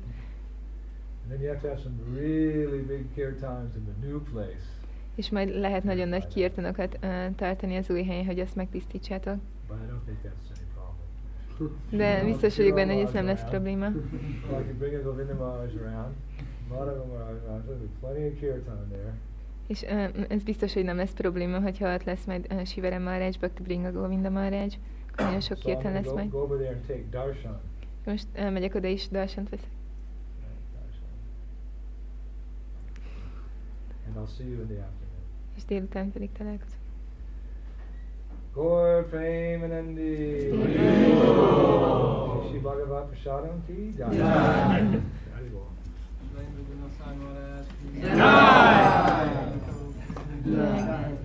[1.25, 4.65] And then you have to have some really big kirtans in the new place.
[5.15, 9.37] És majd lehet nagyon nagy kirtanokat eh, tartani az új helyen, hogy azt megtisztítsátok.
[9.69, 11.79] But I don't think that's any problem.
[11.91, 13.87] De biztos vagyok benne, hogy ez nem lesz probléma.
[19.67, 23.31] És uh, ez biztos, hogy nem lesz probléma, hogyha ott lesz majd uh, Shivara Maharaj,
[23.39, 24.69] Bhakti Bringa Govinda Maharaj,
[25.17, 26.31] nagyon sok kirtan lesz majd.
[28.05, 29.69] Most uh, megyek oda is, darsant veszek.
[34.07, 35.23] And I'll see you in the afternoon.
[35.57, 36.83] És délután pedig találkozunk.
[38.55, 40.51] Gaur Premanandi.
[40.51, 41.25] Haribo.
[42.49, 44.17] Shri Bhagavat Prasadam ki jai.
[44.17, 45.03] Jai.
[45.35, 45.67] Haribo.
[48.03, 48.15] Jai.
[50.45, 51.19] Jai.